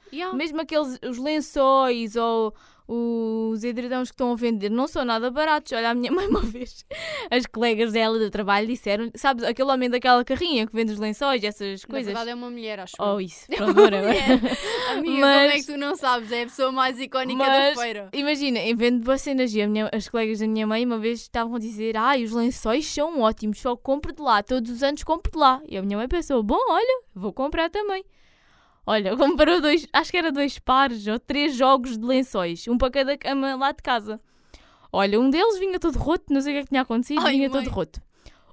[0.49, 2.55] Mesmo aqueles os lençóis ou
[2.91, 5.73] os edredões que estão a vender não são nada baratos.
[5.73, 6.87] Olha, a minha mãe uma vez,
[7.31, 11.45] as colegas dela de trabalho disseram, sabes, aquele homem daquela carrinha que vende os lençóis,
[11.45, 12.07] essas Na coisas.
[12.07, 12.95] verdade é uma mulher, acho.
[12.99, 14.23] Oh, isso, pronto, ora bem.
[14.23, 14.41] Mulher.
[14.97, 16.33] Amiga, Mas- como é que tu não sabes?
[16.33, 18.09] É a pessoa mais icónica Mas- da feira.
[18.15, 19.61] Imagina, em vendo boas cenas, e
[19.93, 23.61] as colegas da minha mãe uma vez estavam a dizer: Ai, os lençóis são ótimos,
[23.61, 25.61] só compro de lá, todos os anos compro de lá.
[25.69, 28.03] E a minha mãe pensou: Bom, olha, vou comprar também.
[28.89, 32.91] Olha, comprou dois, acho que era dois pares ou três jogos de lençóis, um para
[32.91, 34.19] cada cama lá de casa.
[34.91, 37.33] Olha, um deles vinha todo roto, não sei o que é que tinha acontecido, Ai,
[37.35, 37.63] vinha mãe.
[37.63, 38.01] todo roto.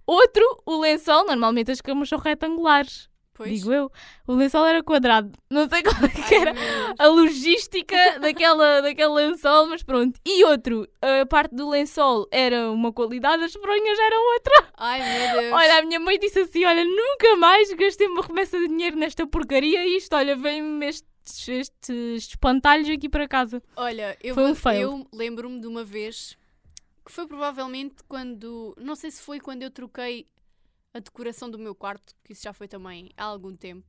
[0.06, 3.60] Outro, o lençol, normalmente as camas são retangulares, Pois.
[3.60, 3.92] digo eu.
[4.26, 6.54] O lençol era quadrado, não sei qual é Ai, era
[6.98, 10.18] a logística daquela, daquele lençol, mas pronto.
[10.26, 14.70] E outro, a parte do lençol era uma qualidade, as fronhas eram outra.
[14.78, 15.54] Ai, meu Deus.
[15.54, 19.28] Olha, a minha mãe disse assim: Olha, nunca mais gastei uma remessa de dinheiro nesta
[19.28, 23.62] porcaria e isto, olha, vem-me estes, estes espantalhos aqui para casa.
[23.76, 26.38] Olha, eu, um eu lembro-me de uma vez
[27.06, 28.74] que foi provavelmente quando.
[28.80, 30.26] Não sei se foi quando eu troquei
[30.96, 33.86] a decoração do meu quarto, que isso já foi também há algum tempo.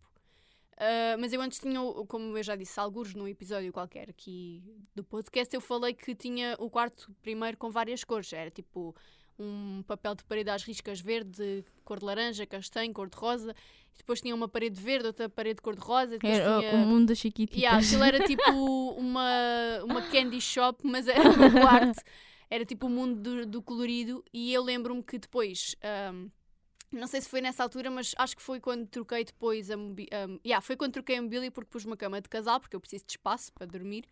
[0.77, 4.63] Ah, mas eu antes tinha, o- como eu já disse, alguns num episódio qualquer aqui
[4.95, 8.33] do podcast, eu falei que tinha o quarto primeiro com várias cores.
[8.33, 8.95] Era tipo
[9.39, 13.55] um papel de parede às riscas verde, cor de laranja, castanho, cor de rosa.
[13.97, 16.19] Depois tinha uma parede verde, outra parede de cor de rosa.
[16.23, 16.75] Era tinha...
[16.75, 17.59] o mundo das chiquititas.
[17.63, 18.43] Yeah, aquilo era tipo
[18.99, 22.03] uma, uma candy shop, mas era um quarto.
[22.51, 24.23] Era tipo o mundo do, do colorido.
[24.33, 26.29] E eu lembro-me que depois, ahm,
[26.97, 30.11] não sei se foi nessa altura, mas acho que foi quando troquei depois a mobília.
[30.45, 33.05] yeah, foi quando troquei a mobília porque pus uma cama de casal, porque eu preciso
[33.07, 34.07] de espaço para dormir.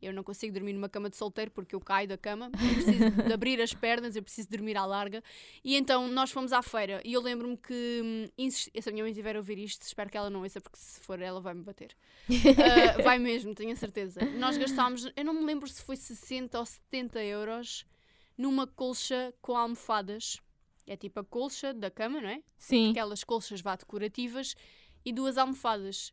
[0.00, 2.50] Eu não consigo dormir numa cama de solteiro porque eu caio da cama.
[2.52, 5.22] Eu preciso de abrir as pernas, eu preciso dormir à larga.
[5.64, 9.10] E então nós fomos à feira e eu lembro-me que, hum, se a minha mãe
[9.10, 11.96] estiver a ouvir isto, espero que ela não ouça, porque se for ela vai-me bater.
[12.28, 14.20] Uh, vai mesmo, tenho a certeza.
[14.36, 17.84] Nós gastámos, eu não me lembro se foi 60 ou 70 euros
[18.36, 20.40] numa colcha com almofadas.
[20.88, 22.42] É tipo a colcha da cama, não é?
[22.56, 22.90] Sim.
[22.90, 24.54] Aquelas colchas vá decorativas
[25.04, 26.12] e duas almofadas.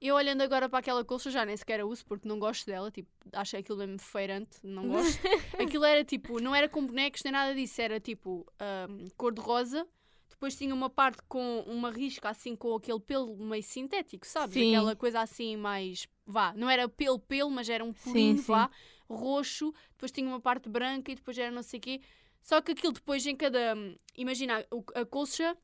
[0.00, 2.90] Eu olhando agora para aquela colcha já nem sequer a uso porque não gosto dela,
[2.90, 5.18] tipo, acho aquilo mesmo feirante, não gosto.
[5.58, 9.86] aquilo era tipo, não era com bonecos nem nada disso, era tipo ahm, cor-de-rosa.
[10.28, 14.52] Depois tinha uma parte com uma risca assim com aquele pelo meio sintético, sabes?
[14.52, 14.74] Sim.
[14.74, 18.52] Aquela coisa assim mais, vá, não era pelo-pelo, mas era um purinho, Sim, sim.
[18.52, 18.68] vá,
[19.08, 19.72] roxo.
[19.92, 22.00] Depois tinha uma parte branca e depois era não sei o quê.
[22.44, 23.74] Só que aquilo depois em cada,
[24.14, 25.56] imagina, o- a colcha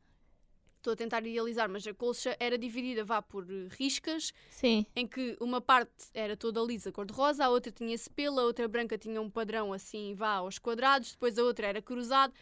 [0.78, 4.86] estou a tentar idealizar, mas a colcha era dividida, vá, por eh, riscas, Sim.
[4.96, 8.96] em que uma parte era toda lisa, cor-de-rosa, a outra tinha pelo, a outra branca
[8.96, 12.32] tinha um padrão assim, vá, aos quadrados, depois a outra era cruzado.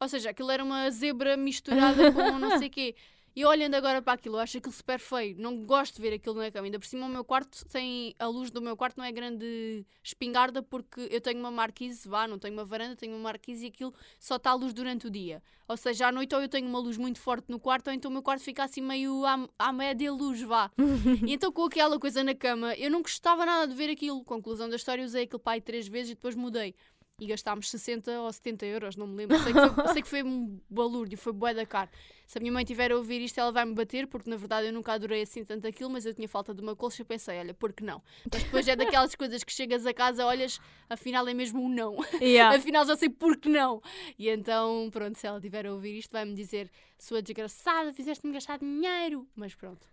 [0.00, 2.94] Ou seja, aquilo era uma zebra misturada com não sei o quê.
[3.38, 5.36] E olhando agora para aquilo, eu acho aquilo super feio.
[5.38, 6.66] Não gosto de ver aquilo na cama.
[6.66, 8.12] Ainda por cima, o meu quarto tem.
[8.18, 12.26] A luz do meu quarto não é grande espingarda porque eu tenho uma marquise, vá,
[12.26, 15.10] não tenho uma varanda, tenho uma marquise e aquilo só está à luz durante o
[15.10, 15.40] dia.
[15.68, 18.10] Ou seja, à noite ou eu tenho uma luz muito forte no quarto ou então
[18.10, 20.68] o meu quarto fica assim meio à, à média luz, vá.
[21.24, 24.24] e então com aquela coisa na cama, eu não gostava nada de ver aquilo.
[24.24, 26.74] Conclusão da história, usei aquele pai três vezes e depois mudei.
[27.20, 29.38] E gastámos 60 ou 70 euros, não me lembro.
[29.40, 31.90] Sei que foi, sei que foi um balúrdio, foi bué da caro.
[32.26, 34.68] Se a minha mãe tiver a ouvir isto, ela vai me bater, porque na verdade
[34.68, 37.38] eu nunca adorei assim tanto aquilo, mas eu tinha falta de uma colcha e pensei,
[37.40, 38.00] olha, por que não?
[38.32, 41.96] Mas depois é daquelas coisas que chegas a casa, olhas, afinal é mesmo um não.
[42.20, 42.54] Yeah.
[42.58, 43.82] Afinal já sei por que não.
[44.18, 48.58] E então, pronto, se ela tiver a ouvir isto, vai-me dizer: sua desgraçada, fizeste-me gastar
[48.58, 49.26] dinheiro.
[49.34, 49.88] Mas pronto,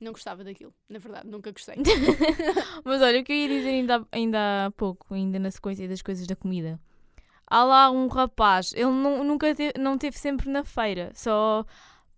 [0.00, 0.72] não gostava daquilo.
[0.88, 1.76] Na verdade, nunca gostei.
[2.84, 6.02] Mas olha, o que eu ia dizer ainda, ainda há pouco, ainda na sequência das
[6.02, 6.78] coisas da comida.
[7.46, 11.64] Há lá um rapaz, ele nu- nunca teve, não teve sempre na feira, só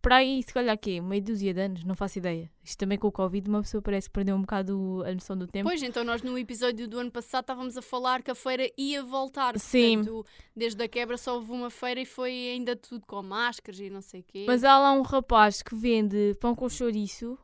[0.01, 1.01] para aí, se calhar quê?
[1.03, 2.51] Meia dúzia de anos, não faço ideia.
[2.65, 5.47] Isto também com o Covid, uma pessoa parece que perdeu um bocado a noção do
[5.47, 5.69] tempo.
[5.69, 9.03] Pois, então nós no episódio do ano passado estávamos a falar que a feira ia
[9.03, 9.59] voltar.
[9.59, 9.97] Sim.
[9.97, 10.25] Portanto,
[10.57, 14.01] desde a quebra só houve uma feira e foi ainda tudo com máscaras e não
[14.01, 14.45] sei o quê.
[14.47, 17.37] Mas há lá um rapaz que vende pão com chouriço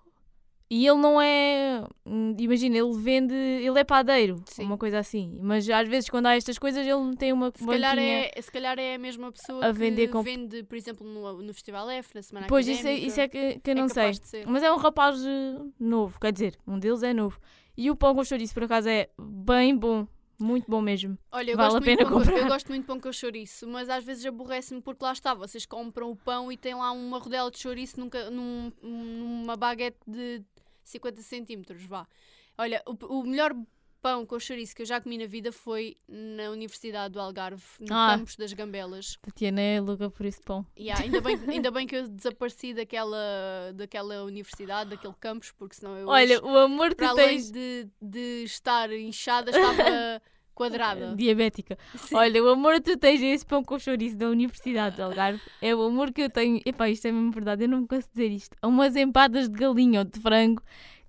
[0.76, 1.84] e ele não é.
[2.06, 3.34] hum, Imagina, ele vende.
[3.34, 4.64] Ele é padeiro, Sim.
[4.64, 5.38] uma coisa assim.
[5.40, 8.78] Mas às vezes, quando há estas coisas, ele tem uma se calhar, é, se calhar
[8.78, 12.14] é a mesma pessoa a que vender com- vende, por exemplo, no, no Festival F,
[12.14, 14.02] na Semana Pois, isso é, isso é que, que eu não sei.
[14.02, 14.46] capaz de ser.
[14.46, 17.38] Mas é um rapaz eh, novo, quer dizer, um deles é novo.
[17.76, 20.06] E o pão com chouriço, por acaso, é bem bom.
[20.36, 21.16] Muito bom mesmo.
[21.30, 22.36] Olha, eu, Vale gosto a muito pena com- comprar.
[22.38, 25.64] eu gosto muito de pão com chouriço, mas às vezes aborrece-me porque lá está, vocês
[25.64, 30.42] compram o pão e tem lá uma rodela de chouriço nunca, num- numa baguete de
[30.84, 32.06] 50 centímetros, vá.
[32.56, 33.54] Olha, o, o melhor
[34.00, 37.86] pão com chouriço que eu já comi na vida foi na Universidade do Algarve, no
[37.94, 38.16] Ah.
[38.18, 39.16] campus das Gambelas.
[39.22, 40.66] Tatiana é louca por esse pão.
[40.78, 45.96] Yeah, ainda, bem, ainda bem que eu desapareci daquela, daquela universidade, daquele campus, porque senão
[45.96, 47.50] eu Olha, hoje, o amor que para tu além tens.
[47.50, 49.72] de, de estar inchada, estava
[50.54, 51.14] quadrada.
[51.16, 51.76] Diabética.
[51.96, 52.14] Sim.
[52.16, 55.40] Olha, o amor que tu tens a esse pão com chouriço da Universidade de Algarve
[55.60, 56.60] é o amor que eu tenho.
[56.64, 58.56] Epá, isto é mesmo verdade, eu não me canso de dizer isto.
[58.62, 60.62] A umas empadas de galinha ou de frango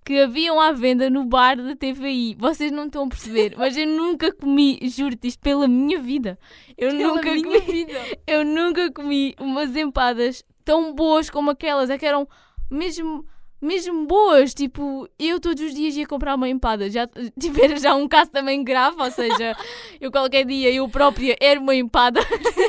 [0.03, 2.35] que haviam à venda no bar da TVI.
[2.37, 6.37] Vocês não estão a perceber, mas eu nunca comi, juro-te isto pela minha vida.
[6.77, 7.71] Eu Pela nunca minha comi.
[7.71, 7.99] vida.
[8.27, 11.89] Eu nunca comi umas empadas tão boas como aquelas.
[11.89, 12.27] É que eram
[12.69, 13.25] mesmo,
[13.61, 14.53] mesmo boas.
[14.53, 16.89] Tipo, eu todos os dias ia comprar uma empada.
[16.89, 17.07] Já,
[17.39, 19.01] tipo, era já um caso também grave.
[19.01, 19.55] Ou seja,
[19.99, 22.19] eu qualquer dia, eu própria, era uma empada.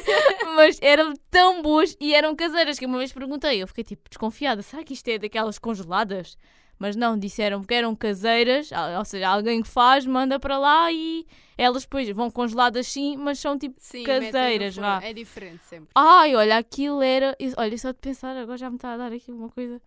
[0.57, 3.63] Mas eram tão boas e eram caseiras que uma vez perguntei.
[3.63, 4.63] Eu fiquei tipo desconfiada.
[4.63, 6.37] Será que isto é daquelas congeladas?
[6.79, 11.27] Mas não, disseram que eram caseiras, ou seja, alguém que faz, manda para lá e
[11.57, 15.01] elas depois vão congeladas sim, mas são tipo Sim, caseiras, vá.
[15.03, 15.89] É diferente sempre.
[15.95, 17.35] Ai, olha, aquilo era.
[17.57, 19.81] Olha, só de pensar, agora já me está a dar aqui uma coisa.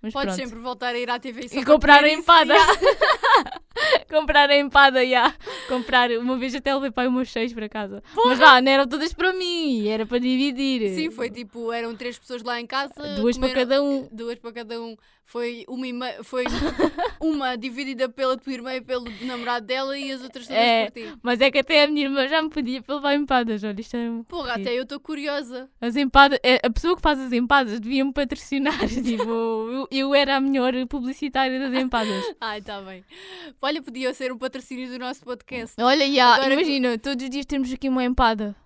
[0.00, 0.48] Mas Podes pronto.
[0.48, 2.54] sempre voltar a ir à TV E para comprar a empada.
[4.10, 5.32] Comprar a empada, já.
[5.68, 6.10] Comprar.
[6.12, 8.02] Uma vez até levei para umas seis para casa.
[8.24, 10.94] Mas vá, não eram todas para mim, era para dividir.
[10.94, 12.92] Sim, foi tipo, eram três pessoas lá em casa.
[13.16, 14.08] Duas para comeram- cada um.
[14.10, 14.96] Duas para cada um.
[15.30, 16.44] Foi uma, me- foi
[17.20, 20.86] uma dividida pela tua irmã e pelo namorado dela e as outras todas É.
[20.90, 21.18] por ti.
[21.22, 23.62] Mas é que até a minha irmã já me pedia para levar empadas.
[23.62, 24.08] Olha, isto é.
[24.26, 25.68] Porra, até eu estou curiosa.
[25.82, 28.78] As empadas, é, a pessoa que faz as empadas devia-me patrocinar.
[28.88, 32.24] tipo, eu, eu era a melhor publicitária das empadas.
[32.40, 33.04] Ai, está bem.
[33.60, 35.74] Olha, podia ser um patrocínio do nosso podcast.
[35.78, 38.56] Olha, Agora que- imagina, todos os dias temos aqui uma empada.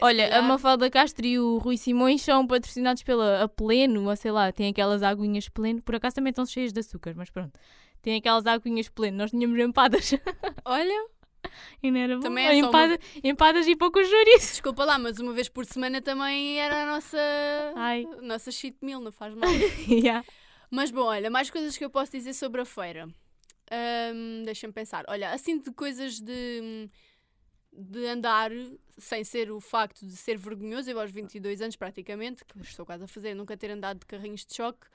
[0.00, 4.30] Olha, a Mafalda Castro e o Rui Simões são patrocinados pela a Pleno, ou sei
[4.32, 7.58] lá, tem aquelas aguinhas Pleno, por acaso também estão cheias de açúcar, mas pronto.
[8.02, 10.12] Tem aquelas aguinhas Pleno, nós tínhamos empadas
[10.64, 11.06] Olha,
[11.82, 12.22] e não era bom.
[12.22, 14.50] Também é só Empada- Empadas e pouco chouriço.
[14.52, 17.18] desculpa lá, mas uma vez por semana também era a nossa,
[17.76, 18.04] Ai.
[18.20, 19.48] nossa cheat meal, não faz mal.
[19.88, 20.24] Yeah.
[20.70, 23.08] Mas bom, olha, mais coisas que eu posso dizer sobre a feira.
[23.70, 25.04] Ahm, Deixa-me pensar.
[25.08, 26.90] Olha, assim de coisas de,
[27.76, 28.50] de andar,
[28.96, 33.04] sem ser o facto de ser vergonhoso, eu aos 22 anos praticamente, que estou quase
[33.04, 34.86] a fazer, nunca ter andado de carrinhos de choque,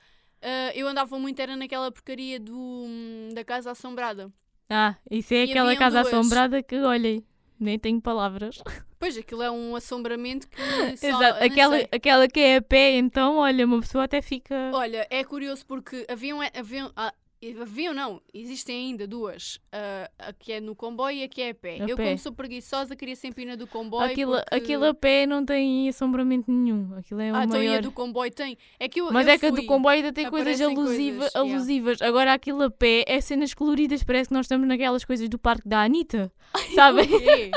[0.42, 2.86] ah, eu andava muito, era naquela porcaria do,
[3.34, 4.32] da Casa Assombrada.
[4.68, 6.14] Ah, isso é E aquela casa duas.
[6.14, 7.24] assombrada que, olhem,
[7.58, 8.62] nem tenho palavras.
[8.98, 10.56] Pois, aquilo é um assombramento que
[10.96, 11.88] só, Exato, aquela, sei.
[11.90, 14.70] aquela que é a pé, então, olha, uma pessoa até fica.
[14.72, 17.12] Olha, é curioso porque haviam, haviam, ah,
[17.60, 19.58] haviam não, existem ainda duas.
[19.72, 21.80] ah, a que é no comboio e a que é a pé.
[21.80, 22.04] A eu, pé.
[22.04, 24.10] como sou preguiçosa, queria sempre ir na do comboio.
[24.10, 24.54] Aquilo, porque...
[24.54, 26.94] aquilo a pé não tem assombramento nenhum.
[26.96, 27.78] Aquilo é o Ah, então e maior.
[27.78, 28.58] a do comboio tem.
[28.78, 31.34] É que eu, Mas eu é que a do comboio ainda tem coisas alusiva, coisas,
[31.34, 31.54] yeah.
[31.54, 32.02] alusivas.
[32.02, 35.66] Agora aquilo a pé é cenas coloridas, parece que nós estamos naquelas coisas do parque
[35.68, 36.30] da Anitta.
[36.74, 37.08] Sabem?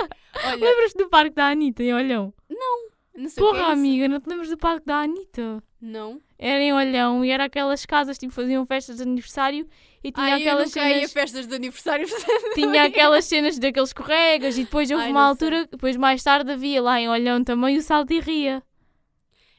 [0.60, 2.34] Lembras-te do parque da Anitta em Olhão?
[3.16, 3.80] Não sei o que é Porra, isso.
[3.80, 5.64] amiga, não te lembras do parque da Anitta?
[5.82, 6.20] Não.
[6.40, 9.68] Era em Olhão e era aquelas casas, tipo, faziam festas de aniversário
[10.04, 11.14] e tinha Ai, eu aquelas nunca ia a cenas.
[11.14, 12.08] festas de aniversário.
[12.56, 16.52] Tinha aquelas cenas daqueles corregas e depois houve Ai, uma não altura, depois mais tarde
[16.52, 18.62] havia lá em Olhão também o salto e ria.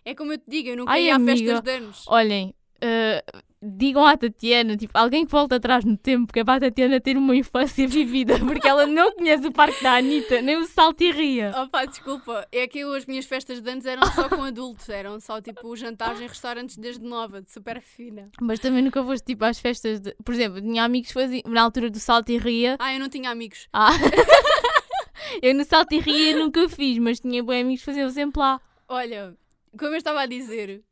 [0.04, 1.32] É como eu te digo, eu nunca Ai, ia a amiga.
[1.36, 2.04] festas de anos.
[2.08, 3.24] Olhem, eh,
[3.64, 7.00] digam à Tatiana, tipo, alguém que volta atrás no tempo, que é para a Tatiana
[7.00, 11.02] ter uma infância vivida, porque ela não conhece o parque da Anitta, nem o salto
[11.02, 11.52] e ria.
[11.56, 12.46] Oh pá, desculpa.
[12.52, 14.88] É que eu, as minhas festas de anos eram só com adultos.
[14.88, 18.30] Eram só tipo jantares em restaurantes desde nova, de super fina.
[18.40, 20.14] Mas também nunca foste tipo às festas de.
[20.24, 21.42] Por exemplo, tinha amigos que faziam.
[21.46, 22.76] Na altura do salto e ria.
[22.78, 23.68] Ah, eu não tinha amigos.
[23.72, 23.90] Ah.
[25.42, 28.60] eu no salto e ria nunca fiz, mas tinha bem amigos que faziam sempre lá.
[28.88, 29.34] Olha,
[29.78, 30.82] como eu estava a dizer,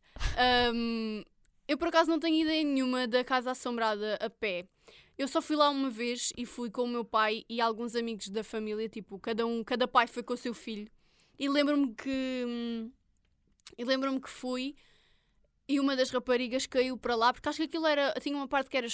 [0.74, 1.22] hum,
[1.68, 4.66] eu por acaso não tenho ideia nenhuma da Casa Assombrada a pé.
[5.16, 8.28] Eu só fui lá uma vez e fui com o meu pai e alguns amigos
[8.28, 10.90] da família, tipo, cada um, cada pai foi com o seu filho.
[11.38, 12.90] E lembro-me que hum,
[13.76, 14.74] e lembro-me que fui
[15.68, 18.68] e uma das raparigas caiu para lá, porque acho que aquilo era, tinha uma parte
[18.68, 18.86] que era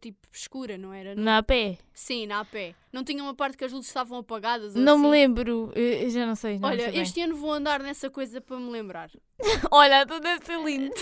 [0.00, 1.14] tipo escura, não era?
[1.14, 1.78] Na pé.
[1.94, 2.74] Sim, na pé.
[2.92, 5.10] Não tinha uma parte que as luzes estavam apagadas Não me assim?
[5.12, 5.72] lembro.
[5.74, 6.58] Eu, já não sei.
[6.58, 9.10] Não Olha, sei este ano vou andar nessa coisa para me lembrar.
[9.70, 10.94] Olha, tu deve ser lindo.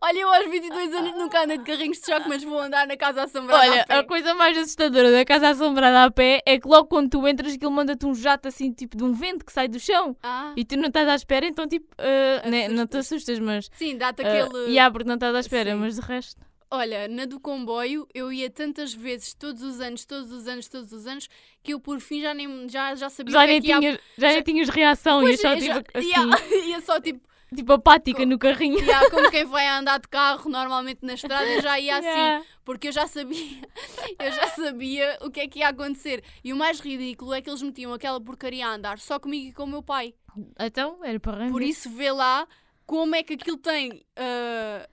[0.00, 2.96] Olha, eu aos 22 anos nunca andei de carrinhos de choque, mas vou andar na
[2.96, 3.60] casa assombrada.
[3.62, 7.26] Olha, a coisa mais assustadora da casa assombrada a pé é que logo quando tu
[7.26, 10.16] entras, aquilo manda-te um jato assim, tipo de um vento que sai do chão.
[10.22, 13.38] Ah, E tu não estás à espera, então tipo, ah, né, não te Assustas.
[13.38, 13.70] mas.
[13.74, 14.64] sim, dá-te Uh, aquele.
[14.70, 15.76] yeah, porque não estás à espera, Sim.
[15.78, 16.40] mas de resto.
[16.70, 20.92] Olha, na do comboio eu ia tantas vezes, todos os anos, todos os anos, todos
[20.92, 21.26] os anos,
[21.62, 23.78] que eu por fim já, nem, já, já sabia Já que é nem, que ia
[23.80, 26.08] tinhas, já nem tinhas reação, Pois só é, tipo já- assim.
[26.08, 28.78] ia- ia só tipo, tipo apática Co- no carrinho.
[28.92, 32.06] Há como quem vai andar de carro normalmente na estrada, eu já ia assim.
[32.08, 32.44] Yeah.
[32.64, 33.62] Porque eu já sabia,
[34.18, 36.22] eu já sabia o que é que ia acontecer.
[36.44, 39.52] E o mais ridículo é que eles metiam aquela porcaria a andar só comigo e
[39.52, 40.14] com o meu pai.
[40.58, 41.52] Então, era para render.
[41.52, 42.46] Por isso vê lá
[42.86, 44.88] como é que aquilo tem ah,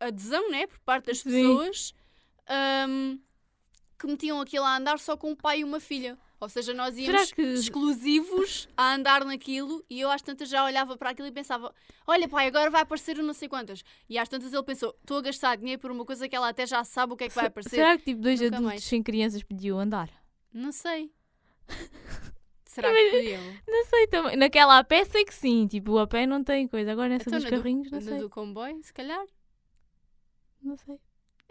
[0.00, 0.66] adesão, né?
[0.66, 1.30] Por parte das Sim.
[1.30, 1.94] pessoas
[2.48, 3.18] ahm,
[3.98, 6.18] que metiam aquilo a andar só com um pai e uma filha.
[6.44, 10.96] Ou seja, nós íamos que- exclusivos a andar naquilo e eu às tantas já olhava
[10.96, 11.74] para aquilo e pensava:
[12.06, 13.82] Olha, pai, agora vai aparecer o não sei quantas.
[14.08, 16.66] E às tantas ele pensou: Estou a gastar dinheiro por uma coisa que ela até
[16.66, 17.70] já sabe o que é que vai aparecer.
[17.76, 18.84] Será que tipo dois Nunca adultos mais.
[18.84, 20.08] sem crianças podiam andar?
[20.52, 21.10] Não sei.
[22.66, 23.42] Será que podiam?
[23.68, 24.36] Não sei também.
[24.36, 25.66] Naquela a pé sei que sim.
[25.68, 26.90] Tipo, a pé não tem coisa.
[26.92, 28.18] Agora nessa Então, dos na do- carrinhos, não Na sei.
[28.18, 29.24] do comboio, se calhar.
[30.60, 30.98] Não sei.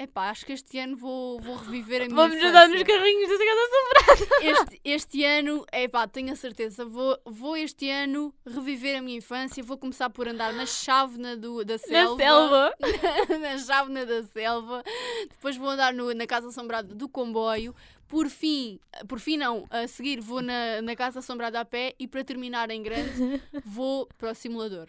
[0.03, 2.49] Epá, acho que este ano vou, vou reviver a minha Vamos infância.
[2.49, 7.89] andar nos carrinhos da casa este, este ano, epá, tenho a certeza, vou, vou este
[7.89, 12.17] ano reviver a minha infância, vou começar por andar na chávena do, da Na selva.
[12.17, 12.73] selva.
[13.39, 14.83] na chávena da selva.
[15.29, 17.73] Depois vou andar no- na Casa Assombrada do comboio.
[18.07, 22.07] Por fim, por fim não, a seguir vou na, na Casa Assombrada a pé e
[22.07, 24.87] para terminar em grande vou para o simulador.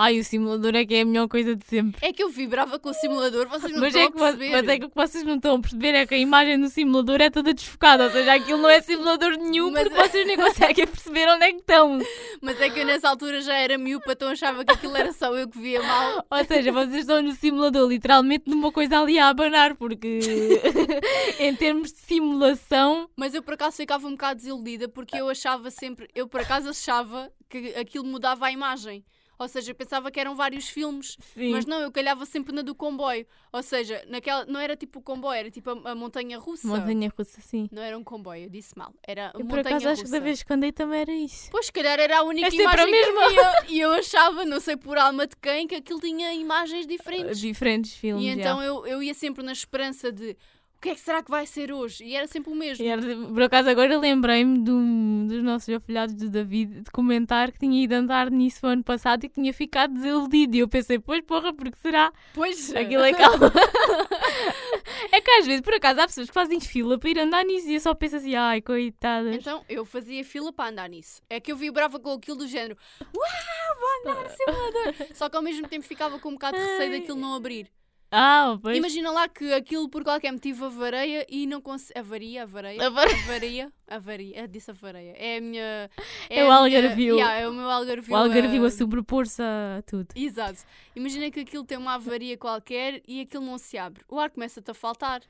[0.00, 2.06] Ai, o simulador é que é a melhor coisa de sempre.
[2.06, 4.50] É que eu vibrava com o simulador, vocês não Mas estão é, a perceber.
[4.52, 6.68] mas é que o que vocês não estão a perceber é que a imagem do
[6.68, 8.04] simulador é toda desfocada.
[8.04, 11.50] Ou seja, aquilo não é simulador nenhum Mas- porque vocês nem conseguem perceber onde é
[11.52, 11.98] que estão.
[12.40, 15.36] Mas é que eu nessa altura já era miúpa, então achava que aquilo era só
[15.36, 16.24] eu que via mal.
[16.30, 20.20] Ou seja, vocês estão no simulador literalmente numa coisa ali a abanar, porque
[21.40, 23.10] em termos de simulação.
[23.16, 26.68] Mas eu por acaso ficava um bocado desiludida porque eu achava sempre, eu por acaso
[26.68, 29.04] achava que aquilo mudava a imagem.
[29.38, 31.52] Ou seja, eu pensava que eram vários filmes, Sim.
[31.52, 33.24] mas não, eu calhava sempre na do comboio.
[33.52, 36.66] Ou seja, naquela, não era tipo o comboio, era tipo a, a montanha russa.
[36.66, 37.68] Montanha russa, sim.
[37.70, 38.92] Não era um comboio, eu disse mal.
[39.06, 40.18] Era a Eu por montanha acaso acho que russa.
[40.18, 41.48] da vez que andei também era isso.
[41.52, 43.24] Pois, se calhar era a única É a imagem que mesma.
[43.26, 43.64] havia.
[43.68, 47.38] E eu achava, não sei por alma de quem, que aquilo tinha imagens diferentes.
[47.38, 48.24] Diferentes filmes.
[48.24, 50.36] E então eu, eu ia sempre na esperança de
[50.78, 52.04] o que é que será que vai ser hoje?
[52.04, 52.86] E era sempre o mesmo.
[52.86, 57.82] Era- por acaso agora lembrei-me do- dos nossos afilhados de David de comentar que tinha
[57.82, 60.54] ido andar nisso ano passado e que tinha ficado desiludido.
[60.54, 62.12] E eu pensei, pois porra, porque será?
[62.32, 63.50] Pois, Aquilo é calma.
[65.10, 67.68] é que às vezes, por acaso, há pessoas que fazem fila para ir andar nisso
[67.68, 69.34] e eu só penso assim, ai, coitadas.
[69.34, 71.20] Então eu fazia fila para andar nisso.
[71.28, 74.94] É que eu vibrava com aquilo do género, uau, vou andar simulador.
[75.14, 77.68] Só que ao mesmo tempo ficava com um bocado de receio daquilo não abrir.
[78.10, 78.76] Ah, pois.
[78.76, 81.98] Imagina lá que aquilo por qualquer motivo avareia e não consegue.
[81.98, 82.86] Avaria, avareia.
[82.86, 84.40] Avare- Avaria, avaria.
[84.40, 85.14] Eu disse avareia.
[85.16, 85.90] É a minha.
[86.30, 87.14] É a o minha- algarvio.
[87.16, 88.14] Yeah, é o meu algarvio.
[88.14, 90.08] O algarvio a- a sobrepor-se a tudo.
[90.16, 90.60] Exato.
[90.96, 94.02] Imagina que aquilo tem uma avaria qualquer e aquilo não se abre.
[94.08, 95.20] O ar começa-te a faltar.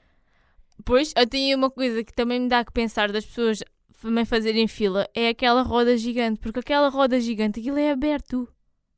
[0.84, 3.62] Pois, eu tenho uma coisa que também me dá que pensar das pessoas
[4.00, 8.48] também fazerem fila, é aquela roda gigante, porque aquela roda gigante, aquilo é aberto.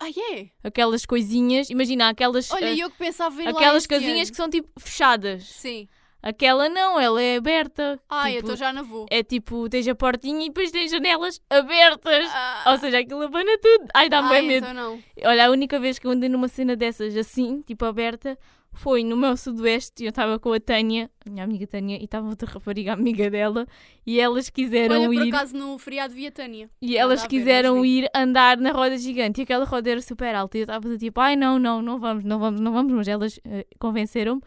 [0.00, 0.48] Ah, é?
[0.64, 4.30] Aquelas coisinhas, imagina, aquelas, Olha, eh, eu que pensava lá aquelas casinhas ano.
[4.30, 5.44] que são tipo fechadas.
[5.44, 5.86] Sim.
[6.22, 7.98] Aquela não, ela é aberta.
[8.08, 9.06] Ah, eu tipo, estou já na vou.
[9.10, 12.28] É tipo, tens a portinha e depois tens janelas abertas.
[12.32, 13.86] Ah, Ou seja, aquilo abana tudo.
[13.94, 14.66] Ai, dá-me ai, bem medo.
[14.66, 15.02] então não.
[15.24, 18.38] Olha, a única vez que eu andei numa cena dessas assim, tipo aberta,
[18.72, 20.04] foi no meu sudoeste.
[20.04, 23.66] Eu estava com a Tânia, a minha amiga Tânia, e estava outra rapariga amiga dela,
[24.06, 25.34] e elas quiseram Olha, por ir.
[25.34, 26.70] acaso no feriado via Tânia.
[26.80, 28.00] E elas ver, quiseram vi.
[28.00, 30.56] ir andar na roda gigante e aquela roda era super alta.
[30.56, 32.92] E eu estava tipo, ai não, não, não vamos, não vamos, não vamos.
[32.92, 34.42] Mas elas eh, convenceram-me.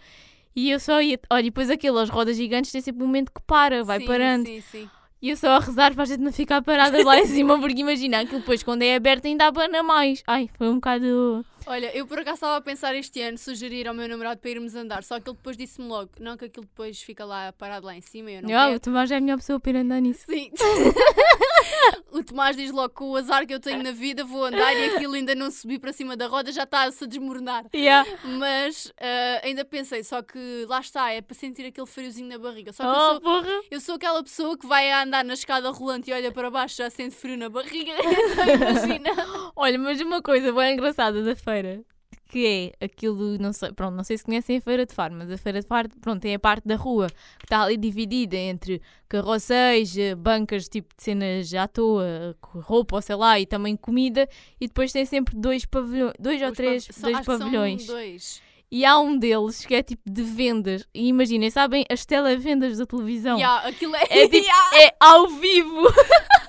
[0.55, 1.19] E eu só ia.
[1.29, 4.45] Olha, e depois aquelas rodas gigantes têm sempre um momento que para, vai sim, parando.
[4.45, 4.89] Sim, sim.
[5.21, 7.79] E eu só a rezar para a gente não ficar parada lá em cima, porque
[7.79, 10.21] imagina, aquilo depois quando é aberto ainda abana mais.
[10.27, 11.45] Ai, foi um bocado.
[11.65, 14.75] Olha, eu por acaso estava a pensar este ano sugerir ao meu namorado para irmos
[14.75, 17.95] andar, só que ele depois disse-me logo, não que aquilo depois fica lá parado lá
[17.95, 18.75] em cima, eu não Ah, quero.
[18.75, 20.23] o Tomás é a melhor pessoa para ir andar nisso.
[20.29, 20.51] Sim.
[22.11, 24.85] o Tomás diz logo com o azar que eu tenho na vida, vou andar e
[24.95, 27.65] aquilo ainda não subi para cima da roda, já está a se desmoronar.
[27.73, 28.07] Yeah.
[28.23, 32.71] Mas ah, ainda pensei, só que lá está, é para sentir aquele friozinho na barriga.
[32.73, 33.61] Só que eu, Oh, sou, porra!
[33.71, 36.89] eu sou aquela pessoa que vai andar na escada rolante e olha para baixo já
[36.89, 37.91] sente frio na barriga.
[38.33, 39.09] Então imagina.
[39.55, 41.52] Olha, mas uma coisa bem engraçada da feira,
[42.29, 45.29] que é aquilo, não sei, pronto, não sei se conhecem a Feira de Faro, mas
[45.29, 48.81] a Feira de Faro, pronto, tem a parte da rua que está ali dividida entre
[49.07, 54.27] carroceiros, eh, bancas tipo de cenas à toa, roupa ou sei lá, e também comida,
[54.59, 57.85] e depois tem sempre dois pavilhões, dois ou Os três, pav- são- dois pavilhões.
[57.85, 58.41] dois.
[58.71, 62.87] E há um deles que é tipo de vendas, e imaginem, sabem as televendas da
[62.87, 63.37] televisão?
[63.37, 64.01] Yeah, aquilo é.
[64.09, 64.83] É tipo, Yeah.
[64.87, 65.83] é ao vivo.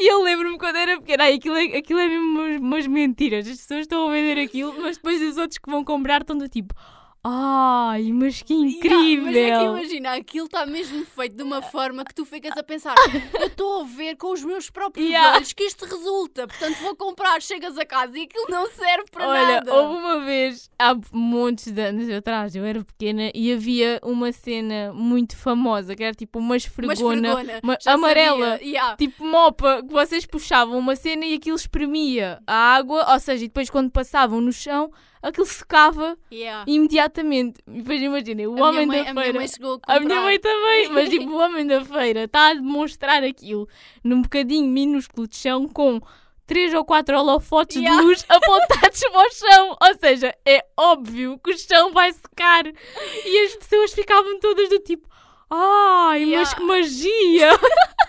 [0.00, 3.46] e eu lembro-me quando era pequena, ai, aquilo, é, aquilo é mesmo umas, umas mentiras.
[3.46, 6.48] As pessoas estão a vender aquilo, mas depois os outros que vão comprar estão do
[6.48, 6.74] tipo,
[7.24, 9.24] Ai, mas que Yeah, incrível!
[9.26, 12.62] mas é que imagina, aquilo está mesmo feito de uma forma que tu ficas a
[12.62, 12.94] pensar:
[13.40, 15.36] eu estou a ver com os meus próprios Yeah.
[15.36, 19.28] olhos que isto resulta, portanto vou comprar, chegas a casa e aquilo não serve para
[19.28, 19.74] Olha, nada.
[19.74, 24.92] houve uma vez, há montes de anos atrás, eu era pequena e havia uma cena
[24.94, 28.52] muito famosa que era tipo uma esfregona, uma- já amarela.
[28.52, 28.66] sabia.
[28.68, 28.96] Yeah.
[28.96, 33.48] tipo mopa, que vocês puxavam uma cena e aquilo espremia a água, ou seja, e
[33.48, 34.90] depois quando passavam no chão,
[35.22, 36.64] aquilo secava Yeah.
[36.66, 37.60] imediatamente.
[37.66, 39.38] E depois imaginem, o A minha homem mãe- da A minha feira.
[39.38, 42.54] mãe chegou a A minha mãe também, mas tipo, o homem da feira está a
[42.54, 43.68] demonstrar aquilo
[44.04, 46.00] num bocadinho minúsculo de chão com
[46.46, 48.00] três ou quatro holofotes Yeah.
[48.00, 49.76] de luz apontados para o chão.
[49.82, 52.64] Ou seja, é óbvio que o chão vai secar.
[52.66, 55.06] E as pessoas ficavam todas do tipo,
[55.50, 56.54] ai, mas Yeah.
[56.56, 57.50] que magia!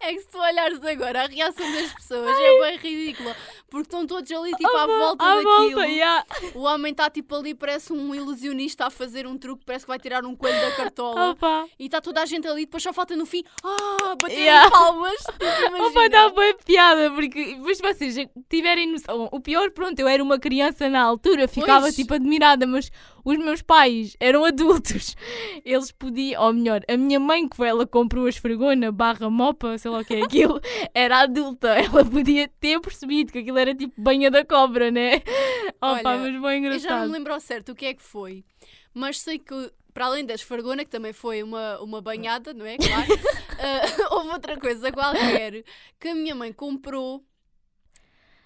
[0.00, 3.34] É que se tu olhares agora, a reação das pessoas é bem ridícula.
[3.74, 5.50] Porque estão todos ali, tipo, à volta à daquilo.
[5.72, 6.24] volta, yeah.
[6.54, 9.98] O homem está, tipo, ali, parece um ilusionista a fazer um truque, parece que vai
[9.98, 11.30] tirar um coelho da cartola.
[11.30, 11.66] Opa.
[11.76, 14.70] E está toda a gente ali, depois só falta no fim, ah, bater Yeah.
[14.70, 15.16] palmas.
[15.64, 15.82] Tipo.
[15.86, 20.38] Opa, dá boa piada, porque se vocês tiverem noção, o pior, pronto, eu era uma
[20.38, 21.96] criança na altura, ficava Pois.
[21.96, 22.92] tipo admirada, mas
[23.24, 25.16] os meus pais eram adultos.
[25.64, 29.90] Eles podiam, ou melhor, a minha mãe, que ela comprou a esfregona barra mopa, sei
[29.90, 30.60] lá o que é aquilo,
[30.94, 31.68] era adulta.
[31.70, 35.22] Ela podia ter percebido que aquilo era tipo banha da cobra, né?
[35.80, 37.06] Opa, Olha, mas bem Eu já não engraçado.
[37.06, 38.44] me lembro ao certo o que é que foi,
[38.92, 42.76] mas sei que, para além da esfargona, que também foi uma, uma banhada, não é?
[42.76, 43.06] Claro,
[43.60, 45.62] ah, houve outra coisa qualquer
[46.00, 47.24] que a minha mãe comprou.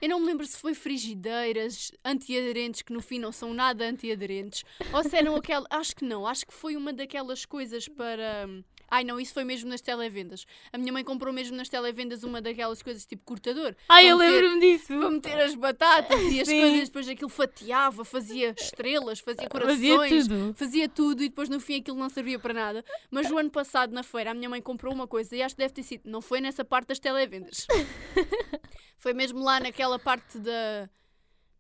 [0.00, 4.64] Eu não me lembro se foi frigideiras antiaderentes, que no fim não são nada antiaderentes,
[4.92, 5.66] ou se eram aquelas.
[5.70, 8.46] Acho que não, acho que foi uma daquelas coisas para.
[8.90, 10.46] Ai não, isso foi mesmo nas televendas.
[10.72, 13.74] A minha mãe comprou mesmo nas televendas uma daquelas coisas tipo cortador.
[13.88, 14.98] Ai, eu lembro-me disso.
[14.98, 16.60] para meter as batatas e as Sim.
[16.60, 20.54] coisas, depois aquilo fatiava, fazia estrelas, fazia corações, Fazia tudo.
[20.56, 22.84] fazia tudo e depois no fim aquilo não servia para nada.
[23.10, 25.60] Mas o ano passado, na feira, a minha mãe comprou uma coisa e acho que
[25.62, 27.66] deve ter sido, não foi nessa parte das televendas.
[28.98, 30.88] foi mesmo lá naquela parte da.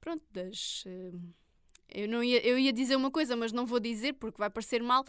[0.00, 0.84] Pronto, das.
[0.86, 1.12] eh,
[2.02, 4.82] Eu, não ia, eu ia dizer uma coisa, mas não vou dizer porque vai parecer
[4.82, 5.04] mal.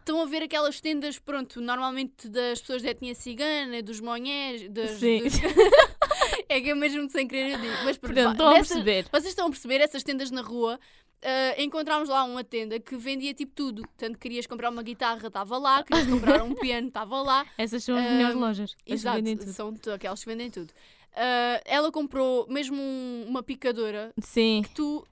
[0.00, 4.92] Estão a ver aquelas tendas, pronto, normalmente das pessoas da etnia cigana, dos monhés, das,
[4.92, 5.22] Sim.
[5.24, 5.34] dos-
[6.48, 7.74] é que é mesmo sem querer eu digo.
[7.84, 9.04] Mas pronto, Portanto, estão a perceber.
[9.10, 10.78] vocês estão a perceber essas tendas na rua?
[11.22, 13.82] ah, encontramos lá uma tenda que vendia tipo tudo.
[13.82, 15.82] Portanto, querias comprar uma guitarra, estava lá.
[15.82, 17.44] Querias comprar um piano, estava lá.
[17.58, 18.76] Essas são as Ah, melhores lojas.
[18.86, 20.72] Exato, são aquelas que vendem tudo.
[21.14, 24.62] Ah, ela comprou mesmo um- uma picadora Sim.
[24.64, 25.06] que tu.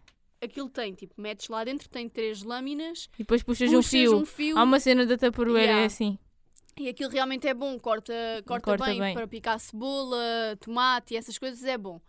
[0.47, 4.17] Aquilo tem, tipo, metes lá dentro, tem três lâminas, E depois puxas, puxas um fio.
[4.19, 5.83] um fio Há uma cena da Tupperware, Yeah.
[5.83, 6.19] é assim.
[6.79, 8.13] e aquilo realmente é bom, corta,
[8.47, 9.15] corta, Corta bem, bem.
[9.15, 12.01] para picar cebola, tomate e essas coisas, é bom.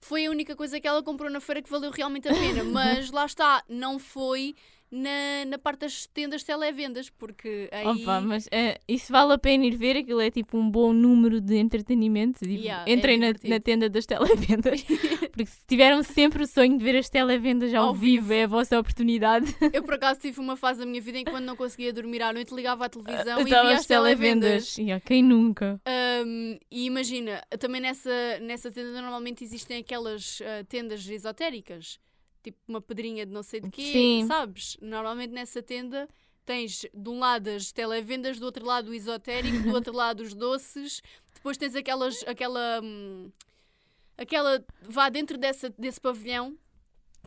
[0.00, 3.10] Foi a única coisa que ela comprou na feira que valeu realmente a pena, mas
[3.10, 4.54] lá está, não foi
[4.90, 7.86] na, na parte das tendas televendas, porque aí.
[7.86, 11.40] Opa, mas eh, isso vale a pena ir ver, aquilo é tipo um bom número
[11.40, 12.38] de entretenimento.
[12.40, 13.54] Tipo, Yeah, é entrem na, divertido.
[13.54, 14.82] na tenda das televendas,
[15.32, 18.46] porque se tiveram sempre o sonho de ver as televendas ao, Ao vivo, é a
[18.46, 19.54] vossa oportunidade.
[19.72, 22.22] Eu por acaso tive uma fase da minha vida em que quando não conseguia dormir
[22.22, 24.76] à noite ligava à televisão e Então, via as televendas.
[24.78, 25.80] Yeah, quem nunca?
[26.24, 31.98] Um, e imagina, também nessa, nessa tenda normalmente existem aquelas ah, tendas esotéricas,
[32.46, 34.26] tipo uma pedrinha de não sei de quê, Sim.
[34.26, 34.76] sabes?
[34.80, 36.08] Normalmente nessa tenda
[36.44, 40.32] tens de um lado as televendas, do outro lado o esotérico, do outro lado os
[40.32, 41.02] doces,
[41.34, 43.30] depois tens aquelas, aquela, hum,
[44.16, 46.56] aquela, vá dentro dessa, desse pavilhão,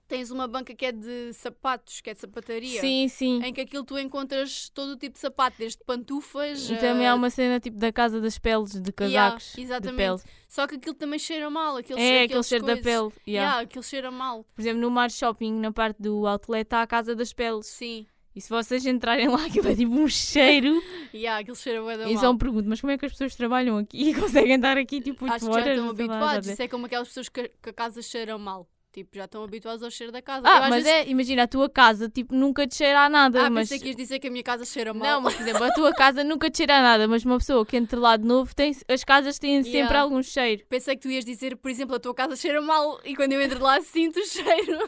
[0.09, 2.81] tens uma banca que é de sapatos, que é de sapataria.
[2.81, 3.41] Sim, sim.
[3.43, 6.69] Em que aquilo tu encontras todo o tipo de sapato, desde pantufas.
[6.69, 9.53] E também ah, há uma cena tipo da casa das peles, de Yeah, casacos.
[9.55, 9.97] de exatamente.
[9.97, 10.19] pele.
[10.47, 11.77] Só que aquilo também cheira mal.
[11.77, 12.85] Aquele É, cheiro, aquele cheiro da pele.
[12.85, 13.13] yeah.
[13.27, 14.43] Yeah, aquilo cheira mal.
[14.55, 17.67] Por exemplo, no Mar Shopping, na parte do outlet, está a casa das peles.
[17.67, 18.05] Sim.
[18.35, 20.81] E se vocês entrarem lá, aquilo é tipo um cheiro.
[21.13, 23.35] Yeah, aquilo cheira bué da E só me pergunto, mas como é que as pessoas
[23.35, 25.67] trabalham aqui e conseguem estar aqui tipo 8 Acho que já horas?
[25.77, 26.47] estão habituados.
[26.47, 28.67] Isso é como aquelas pessoas que, que a casa cheira mal.
[28.91, 30.41] Tipo, já estão habituados ao cheiro da casa.
[30.47, 30.89] Ah, Eu, mas vezes...
[30.89, 33.45] é, imagina, a tua casa tipo nunca te cheira a nada.
[33.45, 33.69] Ah, mas...
[33.69, 35.07] pensei que ias dizer que a minha casa cheira mal.
[35.07, 37.63] Não, mas por exemplo, a tua casa nunca te cheira a nada, mas uma pessoa
[37.63, 40.01] que entra lá de novo, tem, as casas têm sempre Yeah.
[40.01, 40.63] algum cheiro.
[40.67, 43.41] Pensei que tu ias dizer, por exemplo, a tua casa cheira mal e quando eu
[43.41, 44.79] entro lá sinto o cheiro.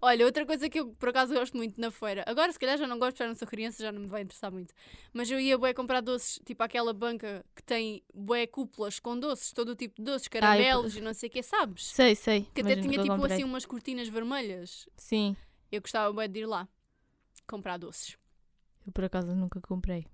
[0.00, 2.86] Olha, outra coisa que eu por acaso gosto muito na feira, agora se calhar já
[2.86, 4.72] não gosto, já não sou criança, já não me vai interessar muito,
[5.12, 9.52] mas eu ia bué comprar doces, tipo aquela banca que tem bué cúpulas com doces,
[9.52, 11.86] todo o tipo de doces, caramelos e não sei o que, sabes?
[11.86, 12.48] Sei, sei.
[12.54, 13.32] Que até tinha nunca tipo comprei.
[13.34, 14.88] assim umas cortinas vermelhas.
[14.96, 15.36] Sim,
[15.70, 16.68] Eu gostava bué de ir lá
[17.46, 18.16] comprar doces.
[18.86, 20.06] eu por acaso nunca comprei.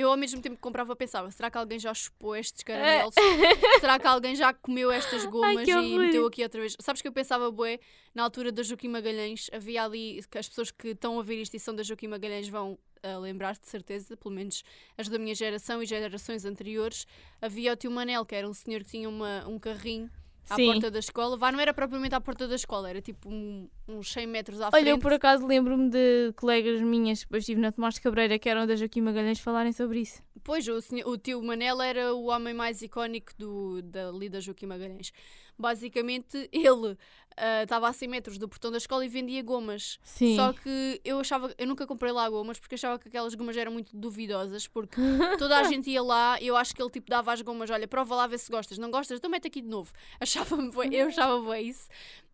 [0.00, 2.64] Eu ao mesmo tempo que comprava pensava, será que alguém já chupou estes É.
[2.64, 3.14] caramelos?
[3.80, 6.76] será que alguém já comeu estas gomas que e meteu aqui outra vez?
[6.80, 7.80] Sabes que eu pensava, bué,
[8.14, 11.54] na altura da Joaquim Magalhães, havia ali, que as pessoas que estão a ouvir isto
[11.54, 14.62] e são da Joaquim Magalhães vão a lembrar-se de certeza, pelo menos
[14.96, 17.06] as da minha geração e gerações anteriores,
[17.40, 20.10] havia o tio Manel, que era um senhor que tinha uma, um carrinho
[20.50, 20.66] à Sim.
[20.66, 21.36] porta da escola.
[21.36, 24.66] Vá, não era propriamente à porta da escola, era tipo um- uns 100 metros à
[24.72, 25.02] Olha, eu frente.
[25.02, 28.76] por acaso lembro-me de colegas minhas, depois estive na Tomás de Cabreira, que eram da
[28.76, 30.22] Joaquim Magalhães, falarem sobre isso.
[30.44, 34.66] Pois, o, senhor- o tio Manel era o homem mais icónico do, da Lida Joaquim
[34.66, 35.12] Magalhães.
[35.58, 36.96] Basicamente, ele
[37.40, 39.98] ah, estava a 100 metros do portão da escola e vendia gomas.
[40.02, 40.36] Sim.
[40.36, 43.72] Só que eu achava, eu nunca comprei lá gomas porque achava que aquelas gomas eram
[43.72, 45.00] muito duvidosas, porque
[45.38, 47.86] toda a gente ia lá e eu acho que ele tipo dava as gomas, olha,
[47.88, 49.92] prova lá ver se gostas, não gostas, então mete aqui de novo.
[50.20, 51.88] Achava-me bué- eu achava bué isso.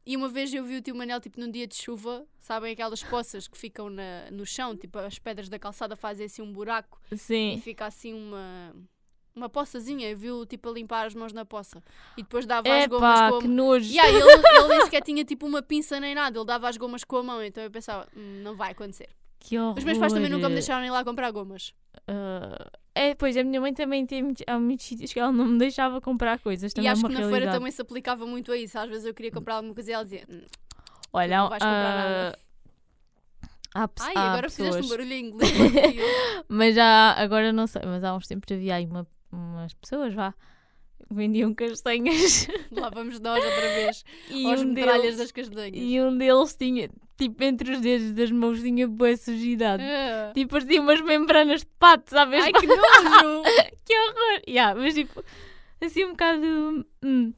[0.07, 3.03] E uma vez eu vi o tio Manel tipo num dia de chuva, sabem aquelas
[3.03, 7.01] poças que ficam na, no chão, tipo as pedras da calçada fazem assim um buraco
[7.11, 7.61] e Sim.
[7.65, 8.75] fica assim uma
[9.35, 11.83] uma poçazinha, viu tipo a limpar as mãos na poça
[12.17, 14.01] e depois dava as gomas com a que nojo.
[14.01, 14.23] aí ele,
[14.59, 17.23] ele nem sequer tinha tipo uma pinça nem nada, ele dava as gomas com a
[17.23, 19.09] mão, então eu pensava, "Hum, não vai acontecer.
[19.41, 19.77] Que horror.
[19.77, 21.75] Os meus pais também nunca me deixaram ir lá comprar gomas.
[22.09, 25.45] Ah, é, pois, a minha mãe também tem muitos- há muitos sítios que ela não
[25.47, 26.73] me deixava comprar coisas.
[26.73, 28.79] Também e é acho uma que na feira também se aplicava muito a isso.
[28.79, 30.41] Às vezes eu queria comprar alguma coisa e ela dizia, "Hum,
[31.13, 32.39] Olha, não vais comprar ah, nada."
[33.75, 35.51] há, pe- ai, há agora fizeste um pessoas, barulho em inglês.
[36.49, 40.35] mas já, agora não sei, mas há uns tempos havia aí uma, umas pessoas, vá,
[41.11, 45.75] vendiam castanhas lá vamos nós outra vez, e aos um, deles, das castanhas.
[45.75, 49.83] e um deles tinha, tipo, entre os dedos das mãos tinha boa sujidade.
[49.83, 50.33] Ah.
[50.35, 52.43] Tipo, parecia umas membranas de pato, sabes?
[52.45, 53.43] Ai, que nojo!
[53.85, 54.43] que horror!
[54.49, 55.25] Yeah, mas tipo,
[55.81, 56.87] assim um bocado.
[57.03, 57.33] hum.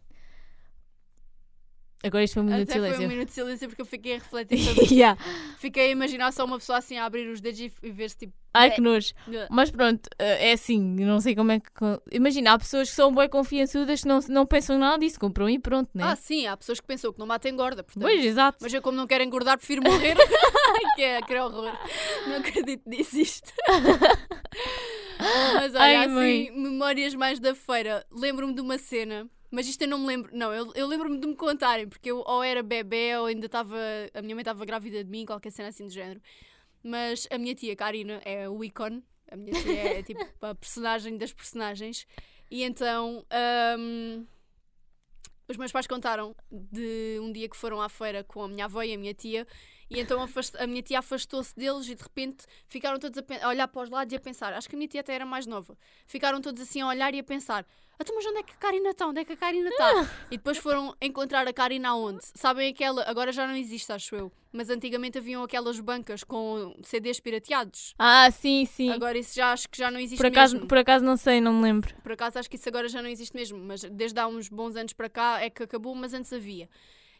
[2.06, 3.08] Agora isto foi um minuto de Até foi um silêncio.
[3.08, 4.94] minuto de silêncio porque eu fiquei a refletir sobre.
[4.94, 5.20] Yeah.
[5.58, 8.32] Fiquei a imaginar só uma pessoa assim a abrir os dedos e, ver-se tipo.
[8.54, 9.12] Ai que nojo.
[9.26, 9.46] "Bleh".
[9.50, 11.66] Mas pronto, eh, é assim, não sei como é que.
[12.10, 15.58] Imagina, há pessoas que são bem confiançudas que não, não pensam nada disso, compram e
[15.58, 16.04] pronto, né?
[16.04, 17.82] Ah, sim, há pessoas que pensam que não mata engorda.
[17.84, 18.58] Portanto, pois, exato.
[18.62, 20.16] Mas eu, como não quero engordar, prefiro morrer.
[20.96, 21.72] Que, é, que horror.
[22.26, 23.52] Não acredito nisso isto.
[25.54, 28.04] Mas olha, Ai, assim, memórias mais da feira.
[28.10, 30.36] Lembro-me de uma cena, mas isto eu não me lembro.
[30.36, 33.74] Não, eu, eu lembro-me de me contarem, porque eu ou era bebê ou ainda estava.
[34.12, 36.20] A minha mãe estava grávida de mim, qualquer cena assim do género.
[36.82, 39.02] Mas a minha tia Karina é o ícone.
[39.30, 42.06] A minha tia é tipo a personagem das personagens.
[42.50, 43.24] E então.
[43.78, 44.26] hum,
[45.48, 48.82] os meus pais contaram de um dia que foram à feira com a minha avó
[48.82, 49.46] e a minha tia,
[49.90, 50.18] e então
[50.58, 53.90] a minha tia afastou-se deles e de repente ficaram todos a, a olhar para os
[53.90, 54.52] lados e a pensar.
[54.52, 55.76] Acho que a minha tia até era mais nova.
[56.06, 57.66] Ficaram todos assim a olhar e a pensar:
[57.98, 59.06] então, mas onde é que a Karina está?
[59.06, 60.10] Onde é que a Karina está?
[60.30, 62.20] e depois foram encontrar a Karina onde?
[62.34, 63.02] Sabem aquela.
[63.08, 64.32] Agora já não existe, acho eu.
[64.52, 67.94] Mas antigamente haviam aquelas bancas com CDs pirateados.
[67.98, 68.90] Ah, sim, sim.
[68.90, 70.68] Agora isso já acho que já não existe por, acaso, mesmo.
[70.68, 71.94] por acaso não sei, não me lembro.
[72.02, 74.76] Por acaso acho que isso agora já não existe mesmo, mas desde há uns bons
[74.76, 76.68] anos para cá é que acabou, mas antes havia.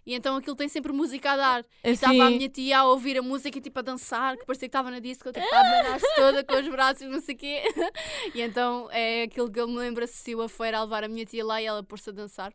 [0.07, 1.64] E então aquilo tem sempre música a dar.
[1.82, 4.46] E estava a Assim, minha tia a ouvir a música e tipo a dançar, que
[4.46, 7.38] parecia que estava na disco, tipo, a abanar-se toda com os braços, não sei o
[7.38, 7.62] quê.
[8.34, 11.24] E então é aquilo que eu me lembro assistiu a feira a levar a minha
[11.26, 12.52] tia lá e ela pôr-se a dançar.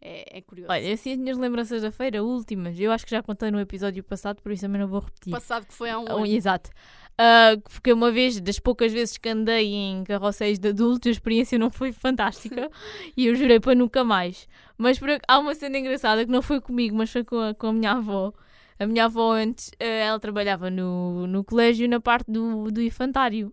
[0.00, 0.70] É, é curioso.
[0.70, 4.04] olha, assim as minhas lembranças da feira, últimas, eu acho que já contei no episódio
[4.04, 5.32] passado, por isso também não vou repetir.
[5.32, 6.26] Passado que foi há um Ah, ano.
[6.26, 6.70] exato.
[7.18, 11.58] Ah, porque uma vez, das poucas vezes que andei em carroceiros de adultos, a experiência
[11.58, 12.70] não foi fantástica
[13.16, 14.46] e eu jurei para nunca mais.
[14.76, 17.68] Mas por há uma cena engraçada que não foi comigo, mas foi com a, com
[17.68, 18.32] a minha avó.
[18.78, 23.50] A minha avó antes, ah, ela trabalhava no, no colégio na parte do, do infantário.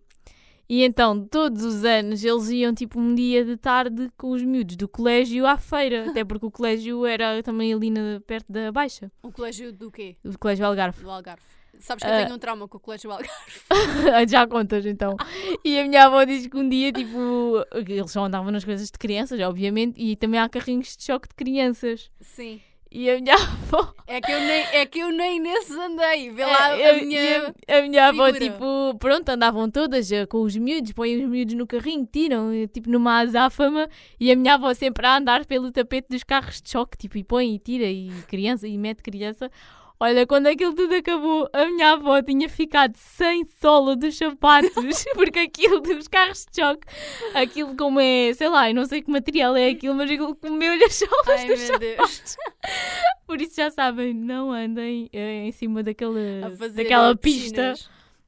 [0.68, 4.76] E então, todos os anos, eles iam tipo um dia de tarde com os miúdos
[4.76, 6.05] do colégio à feira.
[6.11, 10.16] Até porque o colégio era também ali na- perto da Baixa, O colégio do quê?
[10.24, 11.01] do colégio Algarve.
[11.03, 11.43] Do Algarve.
[11.80, 12.24] Sabes que eu Ah.
[12.24, 13.32] tenho um trauma com o colégio Algarve.
[14.30, 15.15] Já contas então.
[15.65, 18.97] E a minha avó diz que um dia, tipo, eles só andavam nas coisas de
[18.97, 22.09] crianças, obviamente, e também há carrinhos de choque de crianças.
[22.21, 22.61] Sim.
[22.95, 23.91] E a minha avó.
[24.05, 26.30] É que eu nem, é que eu nem nesses andei.
[26.30, 27.53] Vê lá É, a eu- minha.
[27.67, 28.51] a, a minha avó, figura.
[28.51, 32.67] tipo, pronto, andavam todas eh, com os miúdos, põem os miúdos no carrinho, tiram, eh,
[32.67, 36.69] tipo, numa azáfama, e a minha avó sempre a andar pelo tapete dos carros de
[36.69, 39.49] choque, tipo, e põe e tira, e criança, e mete criança.
[39.99, 44.71] Olha, quando aquilo tudo acabou, a minha avó tinha ficado sem sola dos sapatos,
[45.15, 46.85] porque aquilo dos carros de choque,
[47.33, 50.83] aquilo como é, sei lá, eu não sei que material é aquilo, mas aquilo comeu-lhe
[50.83, 52.37] as solas Ai dos Deus.
[53.25, 56.19] Por isso já sabem, não andem eh, em cima daquela,
[56.75, 57.73] daquela pista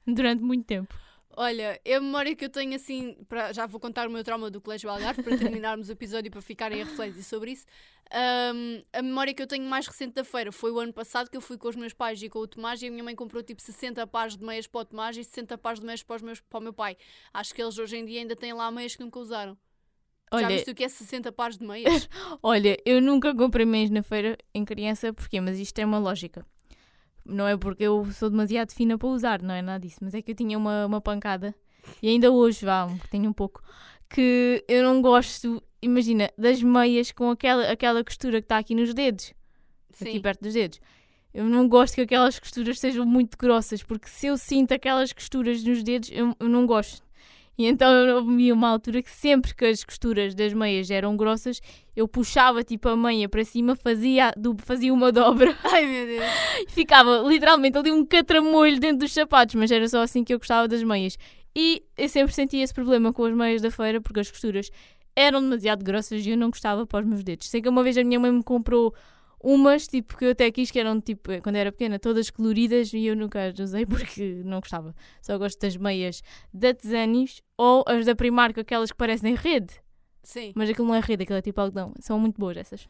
[0.08, 1.05] durante muito tempo.
[1.38, 4.62] Olha, a memória que eu tenho assim, pra- já vou contar o meu trauma do
[4.62, 7.66] Colégio Algarve para terminarmos o episódio para ficarem a refletir sobre isso.
[8.12, 11.36] Ahm, a memória que eu tenho mais recente da feira foi o ano passado que
[11.36, 13.44] eu fui com os meus pais e com o Tomás e a minha mãe comprou
[13.44, 16.22] tipo 60 pares de meias para o Tomás e 60 pares de meias para, os
[16.22, 16.96] meus, para o meu pai.
[17.34, 19.58] Acho que eles hoje em dia ainda têm lá meias que nunca usaram.
[20.32, 22.08] Já Olha, viste o que é 60 pares de meias?
[22.42, 25.42] olha, eu nunca comprei meias na feira em criança, porquê?
[25.42, 26.46] Mas isto é uma lógica.
[27.26, 30.22] Não é porque eu sou demasiado fina para usar, não é nada disso, mas é
[30.22, 31.56] que eu tinha uma, uma pancada,
[32.02, 33.62] e ainda hoje, vá, tenho um pouco,
[34.10, 38.94] que eu não gosto, imagina, das meias com aquela, aquela costura que está aqui nos
[38.94, 39.34] dedos.
[40.00, 40.22] aqui Sim.
[40.22, 40.80] perto dos dedos.
[41.34, 45.64] Eu não gosto que aquelas costuras sejam muito grossas, porque se eu sinto aquelas costuras
[45.64, 47.05] nos dedos, eu, eu não gosto.
[47.58, 51.62] E então eu vi uma altura que sempre que as costuras das meias eram grossas,
[51.96, 56.24] eu puxava tipo a meia para cima, fazia, do- fazia uma dobra Ai meu Deus.
[56.68, 60.38] e ficava literalmente ali um catramolho dentro dos sapatos, mas era só assim que eu
[60.40, 61.18] gostava das meias.
[61.56, 64.70] E eu sempre senti esse problema com as meias da feira, porque as costuras
[65.16, 67.48] eram demasiado grossas e eu não gostava para os meus dedos.
[67.50, 68.94] Sei que uma vez a minha mãe me comprou
[69.46, 72.92] umas, tipo, que eu até quis, que eram, tipo, eh, quando era pequena, todas coloridas
[72.94, 74.96] e eu nunca as usei porque não gostava.
[75.22, 79.74] Só gosto das meias da Tesanis ou as da Primark, aquelas que parecem rede.
[80.24, 80.52] Sim.
[80.56, 81.94] Mas aquilo não é rede, aquilo é tipo algodão.
[82.00, 82.90] São muito boas essas.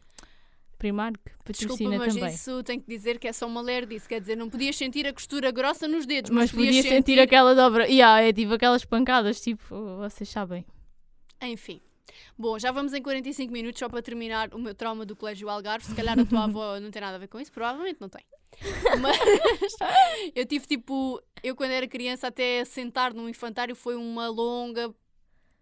[0.77, 2.33] Primark, Desculpa, patrocina mas também.
[2.33, 4.07] isso tenho que dizer que é só uma lerdice.
[4.07, 7.53] Quer dizer, não podias sentir a costura grossa nos dedos, Mas mas, podia sentir aquela
[7.53, 7.85] dobra.
[7.87, 9.63] Yeah, é tipo aquelas pancadas, tipo,
[9.97, 10.65] vocês sabem.
[11.41, 11.81] Enfim.
[12.37, 15.85] Bom, já vamos em 45 minutos só para terminar o meu trauma do Colégio Algarve.
[15.85, 18.23] Se calhar a tua avó não tem nada a ver com isso, provavelmente não tem.
[19.01, 19.17] Mas
[20.35, 24.93] eu tive tipo, eu quando era criança até sentar num infantário foi uma longa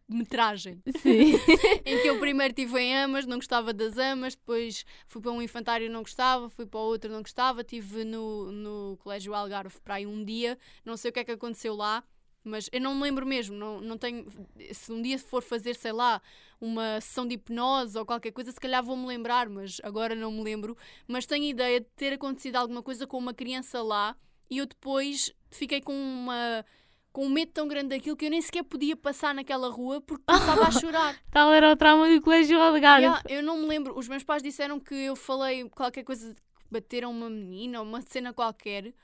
[0.07, 0.81] metragem.
[1.01, 1.33] Sim.
[1.85, 5.41] em que eu primeiro estive em amas, não gostava das amas, depois fui para um
[5.41, 10.05] infantário não gostava, fui para outro não gostava, estive no, no Colégio Algarve para aí
[10.05, 12.03] um dia, não sei o que é que aconteceu lá,
[12.43, 14.25] mas eu não me lembro mesmo, não, não tenho,
[14.71, 16.21] se um dia for fazer, sei lá,
[16.59, 20.43] uma sessão de hipnose ou qualquer coisa, se calhar vou-me lembrar, mas agora não me
[20.43, 20.77] lembro,
[21.07, 24.15] mas tenho ideia de ter acontecido alguma coisa com uma criança lá
[24.49, 26.65] e eu depois fiquei com uma...
[27.11, 30.23] Com um medo tão grande daquilo que eu nem sequer podia passar naquela rua porque
[30.25, 31.15] começava a chorar.
[31.29, 33.05] Tal era o trauma do colégio Algarve.
[33.05, 33.95] Yeah, eu não me lembro.
[33.95, 36.35] Os meus pais disseram que eu falei qualquer coisa
[36.71, 38.95] bateram uma menina ou uma cena qualquer.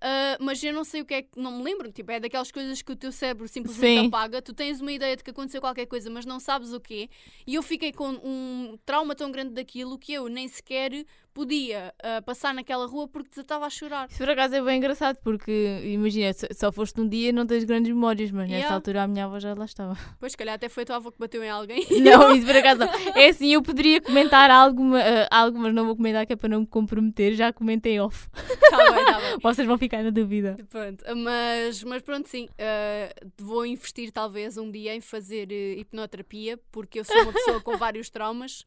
[0.00, 1.38] Ah, mas eu não sei o que é que.
[1.38, 1.90] Não me lembro.
[1.90, 4.06] Tipo, é daquelas coisas que o teu cérebro simplesmente Sim.
[4.08, 4.42] apaga.
[4.42, 7.08] Tu tens uma ideia de que aconteceu qualquer coisa, mas não sabes o quê.
[7.46, 11.04] E eu fiquei com um trauma tão grande daquilo que eu nem sequer
[11.36, 14.08] podia ah, passar naquela rua porque estava a chorar.
[14.08, 17.62] Isso por acaso é bem engraçado porque, imagina, só- só foste um dia não tens
[17.64, 18.74] grandes memórias, mas nessa Yeah.
[18.74, 19.94] altura a minha avó já lá estava.
[20.18, 21.86] Pois, se calhar até foi a tua avó que bateu em alguém.
[22.00, 22.88] Não, isso por acaso não.
[23.14, 26.48] É assim, eu poderia comentar algo, ah, algo, mas não vou comentar que é para
[26.48, 28.28] não me comprometer, já comentei off.
[28.70, 29.36] tá bem, tá bem.
[29.42, 30.56] Vocês vão ficar na dúvida.
[30.70, 32.48] Pronto, mas, mas pronto, sim.
[32.56, 37.60] eh, vou investir talvez um dia em fazer eh, hipnoterapia, porque eu sou uma pessoa
[37.60, 38.64] com vários traumas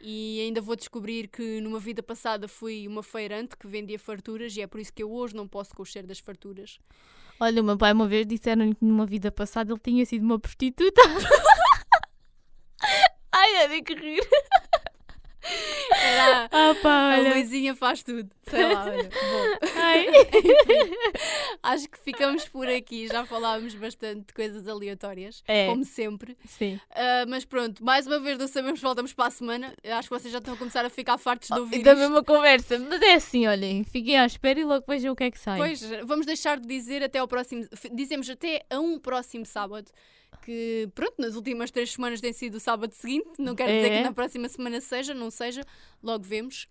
[0.00, 4.60] e ainda vou descobrir que numa vida passada fui uma feirante que vendia farturas e
[4.60, 6.78] é por isso que eu hoje não posso com o cheiro das farturas.
[7.40, 10.38] Olha, o meu pai uma vez disseram que numa vida passada ele tinha sido uma
[10.38, 11.02] prostituta.
[13.32, 14.28] Ai, tenho que rir.
[16.50, 17.30] Ah pá, a olha.
[17.34, 18.28] Luizinha faz tudo.
[18.48, 19.10] Sei lá, olha.
[21.62, 23.08] Acho que ficamos por aqui.
[23.08, 25.66] Já falámos bastante de coisas aleatórias, É.
[25.68, 26.36] como sempre.
[26.46, 26.78] Sim.
[26.94, 29.74] Ah, mas pronto, mais uma vez não sabemos, voltamos para a semana.
[29.84, 32.00] Acho que vocês já estão a começar a ficar fartos de ouvir Da isto.
[32.00, 32.78] mesma conversa.
[32.78, 35.58] Mas é assim, olhem, fiquem à espera e logo vejam o que é que sai.
[35.58, 37.66] Pois, vamos deixar de dizer até ao próximo.
[37.92, 39.90] Dizemos até a um próximo sábado.
[40.42, 43.30] Que, pronto, nas últimas três semanas tem sido o sábado seguinte.
[43.38, 43.98] Não quero dizer É.
[43.98, 45.62] que na próxima semana seja, não seja.
[46.02, 46.68] Logo vemos.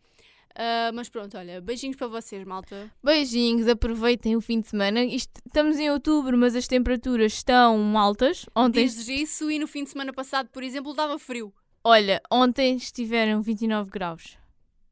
[0.57, 2.89] Ah, mas pronto, olha, beijinhos para vocês, malta.
[3.03, 5.03] Beijinhos, aproveitem o fim de semana.
[5.03, 8.45] Isto- estamos em outubro, mas as temperaturas estão altas.
[8.55, 11.53] Ontem, Dizes isso e no fim de semana passado, por exemplo, dava frio.
[11.83, 14.37] olha, ontem estiveram 29 graus.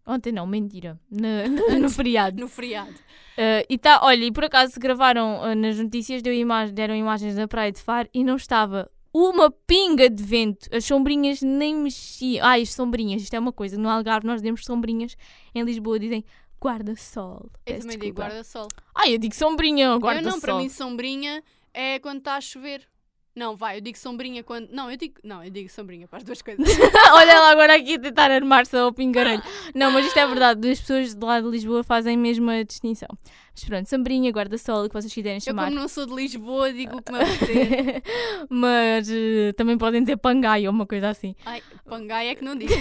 [0.06, 0.99] Ontem não, mentira.
[1.10, 1.28] No,
[1.74, 2.39] no- no feriado.
[2.39, 2.91] No feriado.
[2.91, 7.36] Uh, e tá, olha, e por acaso gravaram uh, nas notícias, deu imag- deram imagens
[7.36, 10.68] da praia de Faro e não estava uma pinga de vento.
[10.76, 12.45] As sombrinhas nem mexiam.
[12.45, 13.78] Ai, as sombrinhas, isto é uma coisa.
[13.78, 15.16] No Algarve nós demos sombrinhas.
[15.56, 16.24] Em Lisboa dizem
[16.64, 17.49] guarda-sol.
[17.66, 18.68] Eu também digo guarda-sol.
[18.95, 20.32] Ai, eu digo sombrinha, Eu guarda-sol.
[20.32, 21.43] não, para mim sombrinha
[21.74, 22.88] é quando está a chover.
[23.36, 24.70] Não, vai, eu digo sombrinha quando.
[24.72, 25.16] Não, eu digo.
[25.24, 26.64] Não, eu digo sombrinha para as duas coisas.
[27.14, 29.42] Olha ela agora aqui a tentar armar-se ao pingarelho.
[29.74, 30.70] Não, mas isto é verdade.
[30.70, 33.10] As pessoas de lá de Lisboa fazem mesmo a distinção.
[33.56, 35.66] Mas pronto, sombrinha, guarda-sol, o que vocês quiserem Eu, chamar.
[35.66, 38.04] como não sou de Lisboa, digo o que me apetecer.
[38.50, 41.36] mas eh, também podem dizer pangai ou uma coisa assim.
[41.46, 42.72] Ai, pangai é que não digo.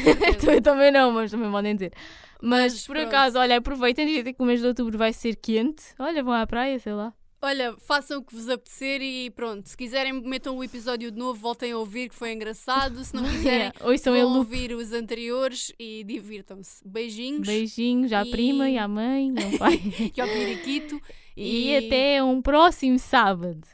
[0.50, 1.92] Eu também não, mas também podem dizer.
[2.42, 3.08] Mas, Mas por pronto.
[3.08, 5.82] acaso, olha, aproveitem, dizem que o mês de outubro vai ser quente.
[5.98, 7.14] Olha, vão à praia, sei lá.
[7.44, 9.68] Olha, façam o que vos apetecer e pronto.
[9.68, 13.04] Se quiserem, metam o episódio de novo, voltem a ouvir, que foi engraçado.
[13.04, 16.80] Se não quiserem, Yeah, ouçam no ouvir os anteriores e divirtam-se.
[16.86, 19.80] Beijinhos Beijinhos à E- prima e à mãe e ao pai.
[20.16, 21.00] e ao periquito.
[21.36, 23.66] e E- até um próximo sábado.